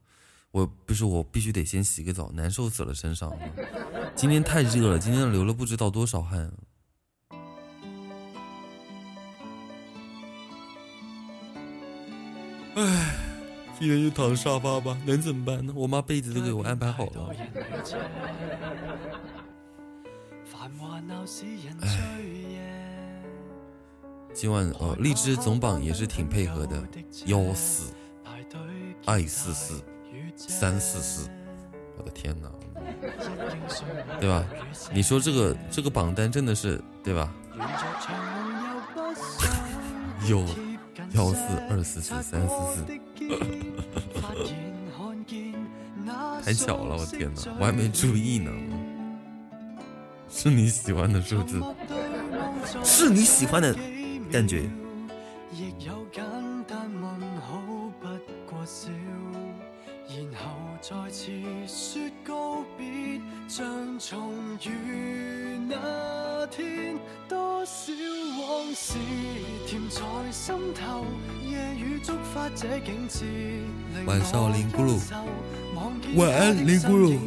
[0.50, 3.32] 我不是我必须得先洗个澡，难受死了身上。
[4.14, 6.52] 今天太热了，今天流了不知道多少汗。
[12.74, 13.16] 唉，
[13.78, 15.72] 今天就躺沙发吧，能怎么办呢？
[15.74, 17.34] 我妈被子都给我安排好了。
[24.32, 26.82] 今晚哦，荔枝总榜也是挺配合的，
[27.24, 27.92] 幺四
[29.06, 29.82] 爱四四
[30.36, 31.30] 三四四，
[31.96, 32.50] 我的天哪，
[34.20, 34.44] 对吧？
[34.92, 37.32] 你说这个这个榜单真的是对吧？
[40.28, 40.44] 有
[41.12, 41.40] 幺四
[41.70, 42.84] 二四四三四四，
[46.44, 48.50] 太巧了，我天哪，我还没注意呢。
[50.38, 51.62] 是你喜欢的数字，
[52.84, 53.74] 是你喜欢的。
[54.30, 54.68] 感觉。
[74.04, 75.00] 晚上林咕噜，
[76.14, 77.18] 晚安林咕噜。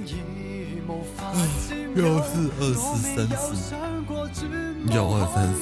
[1.95, 3.75] 幺四二四三四，
[4.93, 5.61] 幺二三四。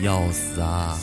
[0.00, 0.96] 要死啊！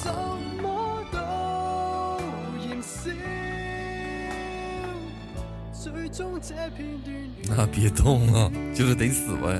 [7.47, 9.59] 那别动啊，就是得死吧呀！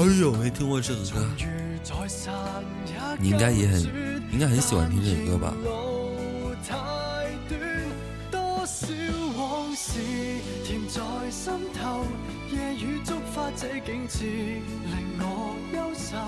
[0.00, 1.26] 哎呦没听过这首歌，
[3.18, 3.82] 你应该也很，
[4.32, 5.52] 应该很喜欢听这首歌吧？
[11.30, 12.04] 心头
[12.50, 16.18] 夜雨触发这景致令我忧愁，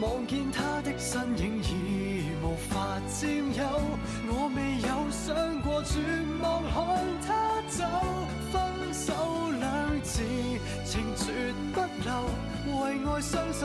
[0.00, 3.80] 望见他的身影已无法占有，
[4.26, 6.00] 我未有想过绝
[6.40, 6.74] 望看
[7.26, 7.84] 他走，
[8.50, 8.54] 分
[8.94, 9.35] 手。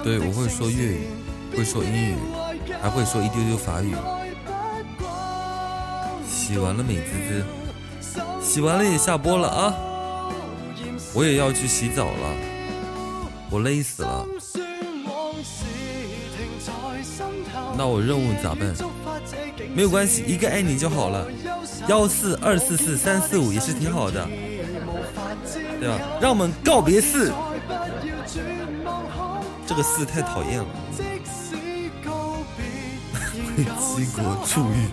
[0.04, 1.08] 对，我会说粤语，
[1.56, 2.16] 会说英语，
[2.82, 3.96] 还会说一丢丢法语。
[6.28, 7.44] 洗完了美滋滋，
[8.42, 9.74] 洗完了也下播了啊，
[11.14, 12.36] 我也要去洗澡了。
[13.50, 14.26] 我累死了，
[17.78, 18.74] 那我任务咋办？
[19.74, 21.28] 没有关系，一个爱你就好了。
[21.88, 24.28] 幺四二四四三四五也是挺好的，
[25.82, 25.98] 对吧？
[26.22, 27.34] 让我们告别四，
[29.66, 30.66] 这个四太讨厌了。
[33.58, 34.92] 为七国出狱。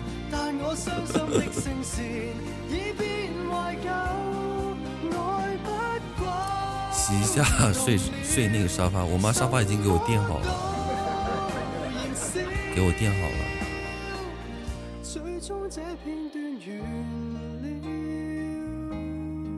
[6.91, 9.05] 洗一下，睡睡那个沙发。
[9.05, 10.45] 我妈沙发已经给我垫好了，
[12.75, 13.35] 给我垫好了。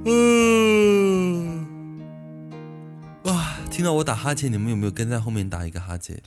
[0.03, 1.00] 嗯，哇！
[3.71, 6.21] 听到我打哈欠，你们有没有跟在后面打一个哈欠？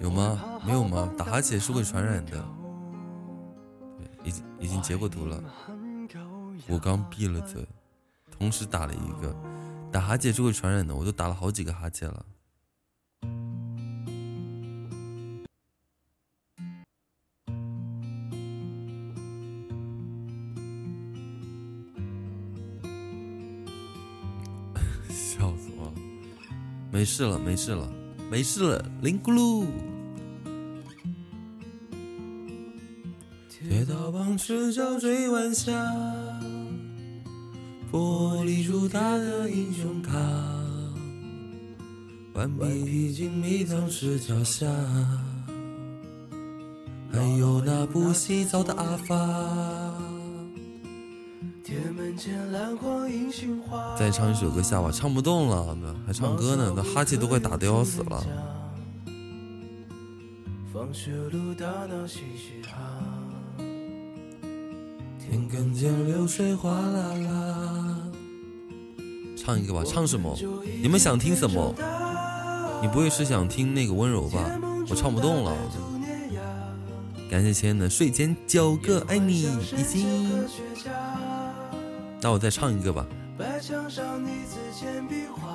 [0.00, 0.60] 有吗？
[0.64, 1.12] 没有吗？
[1.18, 2.42] 打哈欠是会传染的。
[4.22, 5.42] 已经已经截过图了，
[6.68, 7.66] 我刚闭了嘴，
[8.30, 9.34] 同时打了一个，
[9.90, 12.24] 打哈欠是会传染的，我都打了好几个哈欠了。
[27.00, 27.90] 没事了，没事了，
[28.30, 29.64] 没事了，零咕噜。
[33.48, 35.72] 铁道旁赤脚追晚霞，
[37.90, 40.12] 玻璃珠大的英雄卡，
[42.34, 44.66] 顽皮披荆迷藏石脚下。
[47.10, 50.09] 还有那不洗澡的阿发。
[53.98, 55.76] 再唱一首歌下吧，唱不动了，
[56.06, 58.24] 还唱歌呢，那哈气都快打的要死了。
[60.72, 62.76] 放学路打闹嘻嘻哈，
[65.18, 67.98] 田埂间流水哗啦啦。
[69.36, 70.36] 唱一个吧，唱什么？
[70.82, 71.74] 你们想听什么？
[72.82, 74.58] 你不会是想听那个温柔吧？
[74.88, 75.56] 我唱不动了。
[77.30, 80.30] 感谢亲爱的睡前九个爱你一心。
[82.22, 83.06] 那我再唱一个吧。
[83.38, 85.48] 白墙上你字简笔画，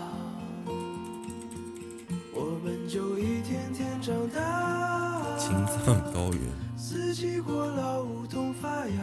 [2.34, 5.38] 我们就一天天长大。
[5.38, 6.42] 青藏高原。
[6.76, 8.98] 四季过老，梧桐发芽，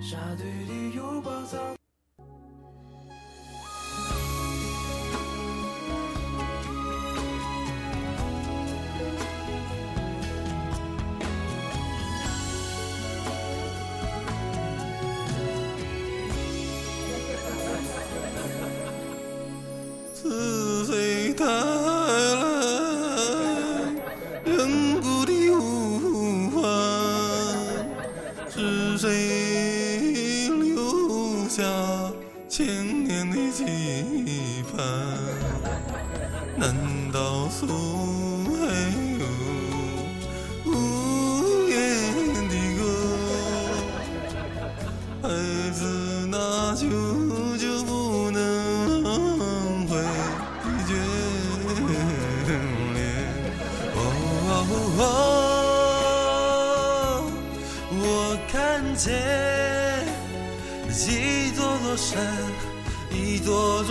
[0.00, 1.58] 沙堆里有宝藏。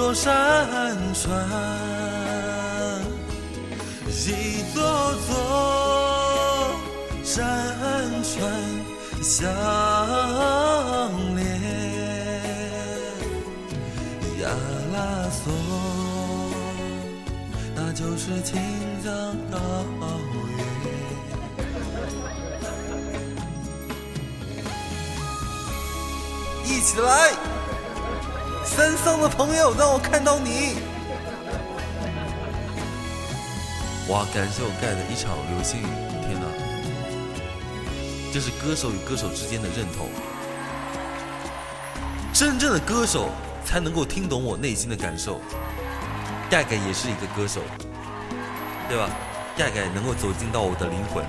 [0.04, 0.36] 座山
[1.14, 1.32] 川，
[4.10, 4.84] 一座
[5.26, 5.32] 座
[7.24, 7.42] 山
[8.22, 8.36] 川
[9.24, 9.48] 相
[11.38, 11.42] 连。
[14.42, 14.50] 亚
[14.94, 14.98] 拉
[15.30, 15.42] 索，
[17.74, 18.60] 那就是青
[19.02, 19.10] 藏
[19.50, 19.56] 高
[20.50, 20.54] 原。
[26.66, 27.32] 一起来，
[28.76, 30.78] 山上的朋友，让我看到你。
[34.10, 34.26] 哇！
[34.34, 35.86] 感谢我盖的一场流星雨，
[36.26, 36.48] 天哪！
[38.34, 40.10] 这是歌手与歌手之间的认同。
[42.34, 43.30] 真正的歌手
[43.64, 45.40] 才能够听懂我内心的感受。
[46.50, 47.62] 盖盖也是一个歌手，
[48.90, 49.08] 对吧？
[49.56, 51.24] 盖盖能够走进到我的灵魂，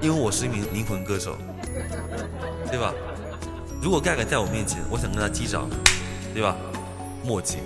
[0.00, 1.36] 因为我是一名灵魂歌手，
[2.70, 2.94] 对吧？
[3.82, 5.68] 如果盖盖在我面前，我想跟他击掌，
[6.32, 6.56] 对吧？
[7.24, 7.58] 默契。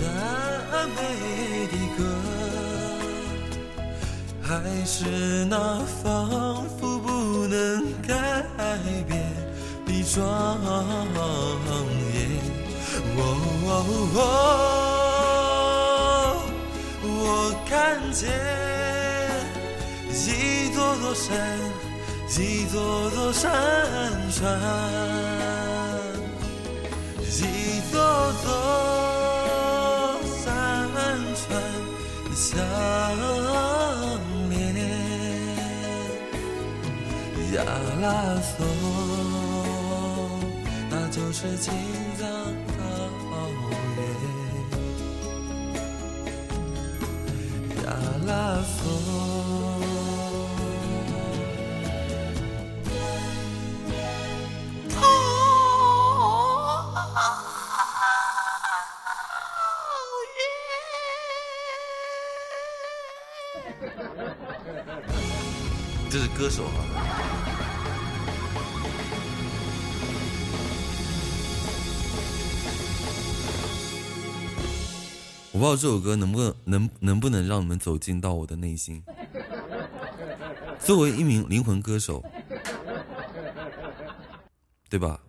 [0.00, 0.98] 赞美
[1.66, 1.98] 的歌，
[4.42, 4.48] 还
[4.84, 8.10] 是那仿佛不能改
[9.06, 9.10] 变
[9.86, 10.18] 的庄
[12.14, 12.16] 严。
[13.16, 13.20] 哦
[13.66, 13.70] 哦
[14.14, 14.20] 哦，
[17.02, 17.06] 我
[17.68, 17.72] 看
[18.12, 18.22] 见
[20.10, 20.16] 一
[20.74, 21.26] 座座山，
[22.38, 23.46] 一座座山
[24.32, 24.46] 川，
[27.30, 27.40] 一
[27.92, 27.94] 座
[28.42, 28.46] 座
[30.44, 30.44] 山
[31.34, 31.46] 川
[32.34, 32.46] 相
[34.48, 34.52] 连。
[37.54, 37.56] 亚
[38.00, 38.04] 拉
[38.40, 38.56] 索，
[40.90, 41.72] 那就是青
[42.18, 42.20] 藏
[42.76, 42.80] 高
[43.96, 43.98] 原。
[47.84, 47.86] 亚
[48.26, 48.30] 拉
[48.62, 49.37] 索。
[66.10, 66.84] 这是歌手啊。
[75.52, 79.02] 我不知道这首歌能不能能能不能让你们走进到我的内心。
[80.78, 82.24] 作为一名灵魂歌手，
[84.88, 85.20] 对吧？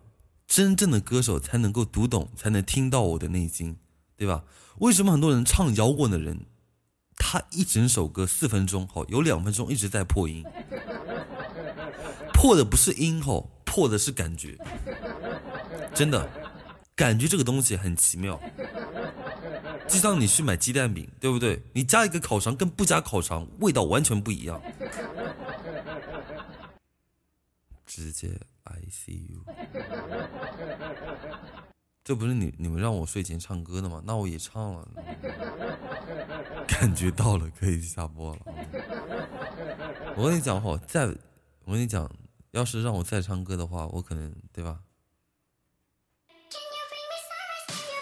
[0.50, 3.76] 真正的歌手才能够读懂，才能听到我的内心，
[4.16, 4.42] 对吧？
[4.80, 6.40] 为什么很多人唱摇滚的人，
[7.16, 10.42] 他一整首歌四分钟，好有两分钟一直在破音，
[12.34, 14.58] 破的不是音吼，破的是感觉。
[15.94, 16.28] 真的，
[16.96, 18.40] 感觉这个东西很奇妙。
[19.86, 21.62] 就像你去买鸡蛋饼，对不对？
[21.72, 24.60] 你加一个烤肠跟不加烤肠，味道完全不一样。
[27.86, 28.28] 直接
[28.72, 29.44] I see you，
[32.04, 34.00] 这不是你你们让我睡前唱歌的吗？
[34.04, 34.88] 那我也唱了，
[36.66, 38.40] 感觉到了，可以下播了。
[40.16, 41.06] 我跟你讲哈，再
[41.64, 42.08] 我跟你讲，
[42.52, 44.80] 要是让我再唱歌的话，我可能对吧？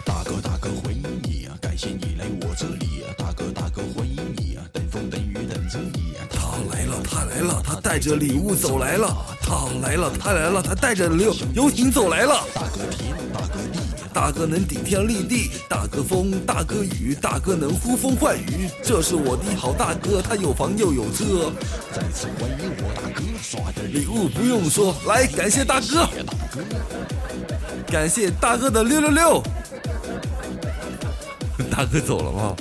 [0.05, 3.28] 大哥大哥欢迎你啊，感谢你来我这里啊，大
[7.29, 9.15] 来了，他，带着礼物走来了。
[9.41, 12.43] 他来了，他来了，他带着游游艇走来了。
[12.53, 13.79] 大哥天，大哥地，
[14.13, 18.69] 大哥能顶天立地，大哥风，大哥雨，大哥能呼风唤雨。
[18.83, 21.51] 这是我的好大哥，他有房又有车。
[21.93, 26.07] 再次欢迎我大哥，刷的礼物不用说，来感谢大哥，
[27.87, 29.43] 感谢大哥的六六六。
[31.69, 32.55] 大哥走了吗？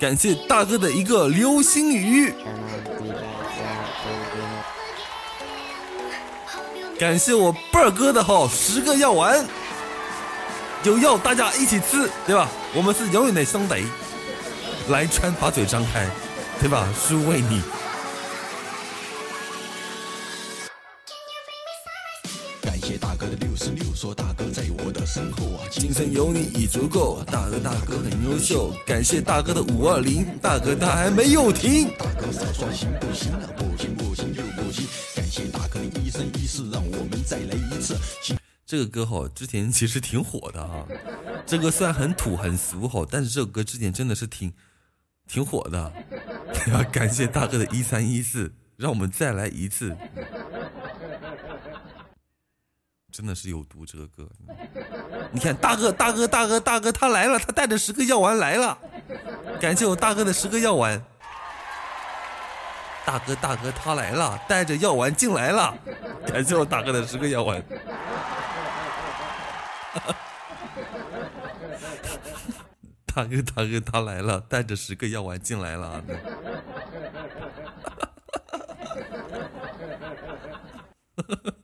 [0.00, 2.32] 感谢大哥的一个流星雨，
[6.98, 9.46] 感谢我贝儿哥的哈十个药丸，
[10.84, 12.48] 有药大家一起吃，对吧？
[12.74, 13.84] 我们是永远的兄弟。
[14.88, 16.08] 来川把嘴张开，
[16.58, 16.88] 对吧？
[16.98, 17.60] 是为你。
[22.62, 24.24] 感谢大哥的六十六，说大，
[25.12, 31.88] 身后啊今生有你已足够，大哥大哥很优秀，感谢大哥的五二零，大哥他还没有停。
[31.98, 33.40] 大哥少说行不行啊？
[33.56, 34.86] 不行不行就不行。
[35.16, 37.96] 感谢大哥的一生一世，让我们再来一次。
[38.64, 40.86] 这个歌哈，之前其实挺火的啊。
[41.44, 44.52] 这个虽然很土很俗哈，但是这首歌之前真的是挺
[45.26, 45.92] 挺火的。
[46.72, 49.92] 要 感谢大哥的一三一四，让我们再来一次。
[53.20, 54.26] 真的是有毒这个歌，
[55.30, 58.78] 你看大哥大哥大哥大哥他来了，他带着十个药丸来了，
[59.60, 60.98] 感谢我大哥的十个药丸。
[63.04, 65.76] 大哥大哥他来了，带着药丸进来了，
[66.26, 67.62] 感谢我大哥的十个药丸。
[73.04, 76.02] 大哥大哥他来了，带着十个药丸进来了。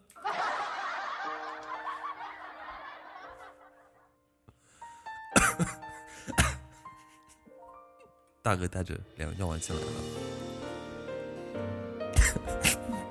[8.47, 9.89] 大哥带着两个药丸进来了。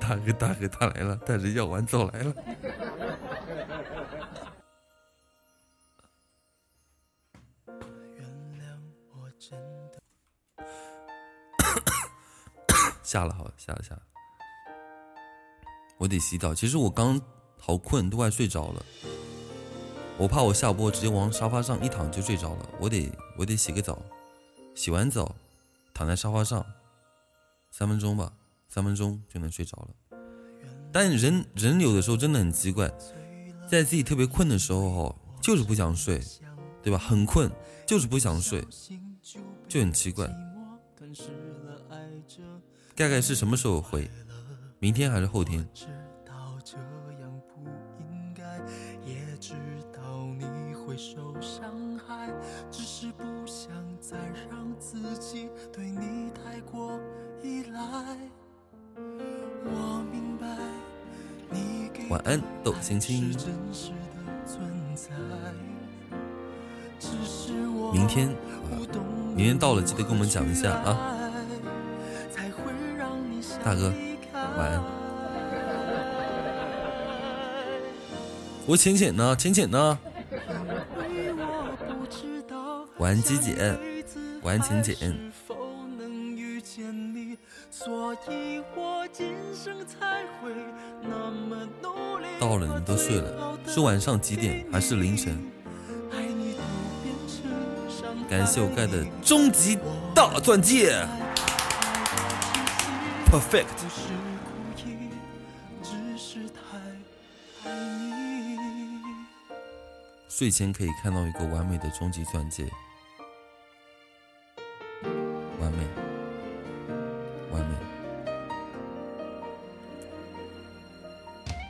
[0.00, 2.34] 大哥大哥他来了，带着药丸走来了。
[13.02, 14.00] 下了，好下了下了。
[15.98, 16.54] 我得洗澡。
[16.54, 17.20] 其实我刚
[17.60, 18.82] 好困，都快睡着了。
[20.16, 22.66] 我怕我下播直接往沙发上一躺就睡着了。
[22.80, 24.00] 我得我得洗个澡。
[24.76, 25.34] 洗完澡，
[25.94, 26.64] 躺在沙发上，
[27.70, 28.30] 三分钟吧，
[28.68, 30.18] 三分钟就能睡着了。
[30.92, 32.86] 但人人有的时候真的很奇怪，
[33.66, 36.22] 在自己特别困的时候，就是不想睡，
[36.82, 36.98] 对吧？
[36.98, 37.50] 很困，
[37.86, 38.62] 就是不想睡，
[39.66, 40.26] 就很奇怪。
[42.94, 44.08] 大概是什么时候回？
[44.78, 45.66] 明天还是后天？
[62.26, 63.34] 安，豆青青。
[67.92, 68.28] 明天，
[69.34, 71.16] 明天到了记得跟我们讲一下啊。
[73.64, 73.92] 大哥，
[74.32, 74.82] 晚安。
[78.66, 79.36] 我浅浅呢？
[79.36, 79.98] 浅浅呢？
[82.98, 83.78] 晚安，鸡姐。
[84.42, 85.32] 晚安，浅浅。
[92.46, 95.36] 到了，你们都睡了，是晚上几点还是凌晨？
[98.30, 99.76] 感谢我盖的终极
[100.14, 101.04] 大钻戒
[103.26, 103.66] ，perfect。
[110.28, 112.64] 睡前可以看到一个完美的终极钻戒。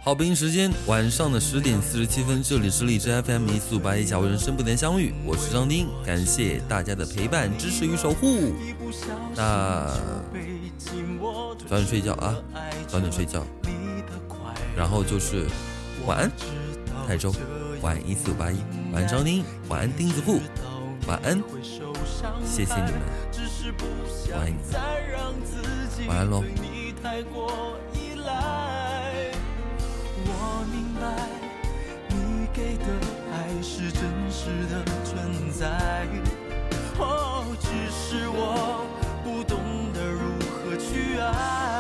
[0.07, 8.55] 好，北京时间晚上的十点四十七分，这里是荔枝 FM 一四五八一，小人生不能相遇，我是张丁，感谢大家的陪伴、支持与守护。
[9.35, 9.93] 那
[11.67, 12.37] 早点睡觉啊，
[12.87, 13.45] 早点睡觉。
[14.77, 15.45] 然后就是
[16.07, 16.31] 晚安，
[17.09, 17.35] 泰州，
[17.83, 18.59] 晚安一四五八一，
[18.93, 20.39] 晚安张丁，晚安钉子户，
[21.09, 21.43] 晚安，
[22.45, 23.01] 谢谢你们，
[24.31, 26.45] 晚安你，晚安喽。
[32.09, 32.85] 你给的
[33.33, 36.07] 爱是真实的存在，
[36.99, 38.87] 哦，只是我
[39.25, 39.59] 不懂
[39.93, 41.76] 得如何去爱。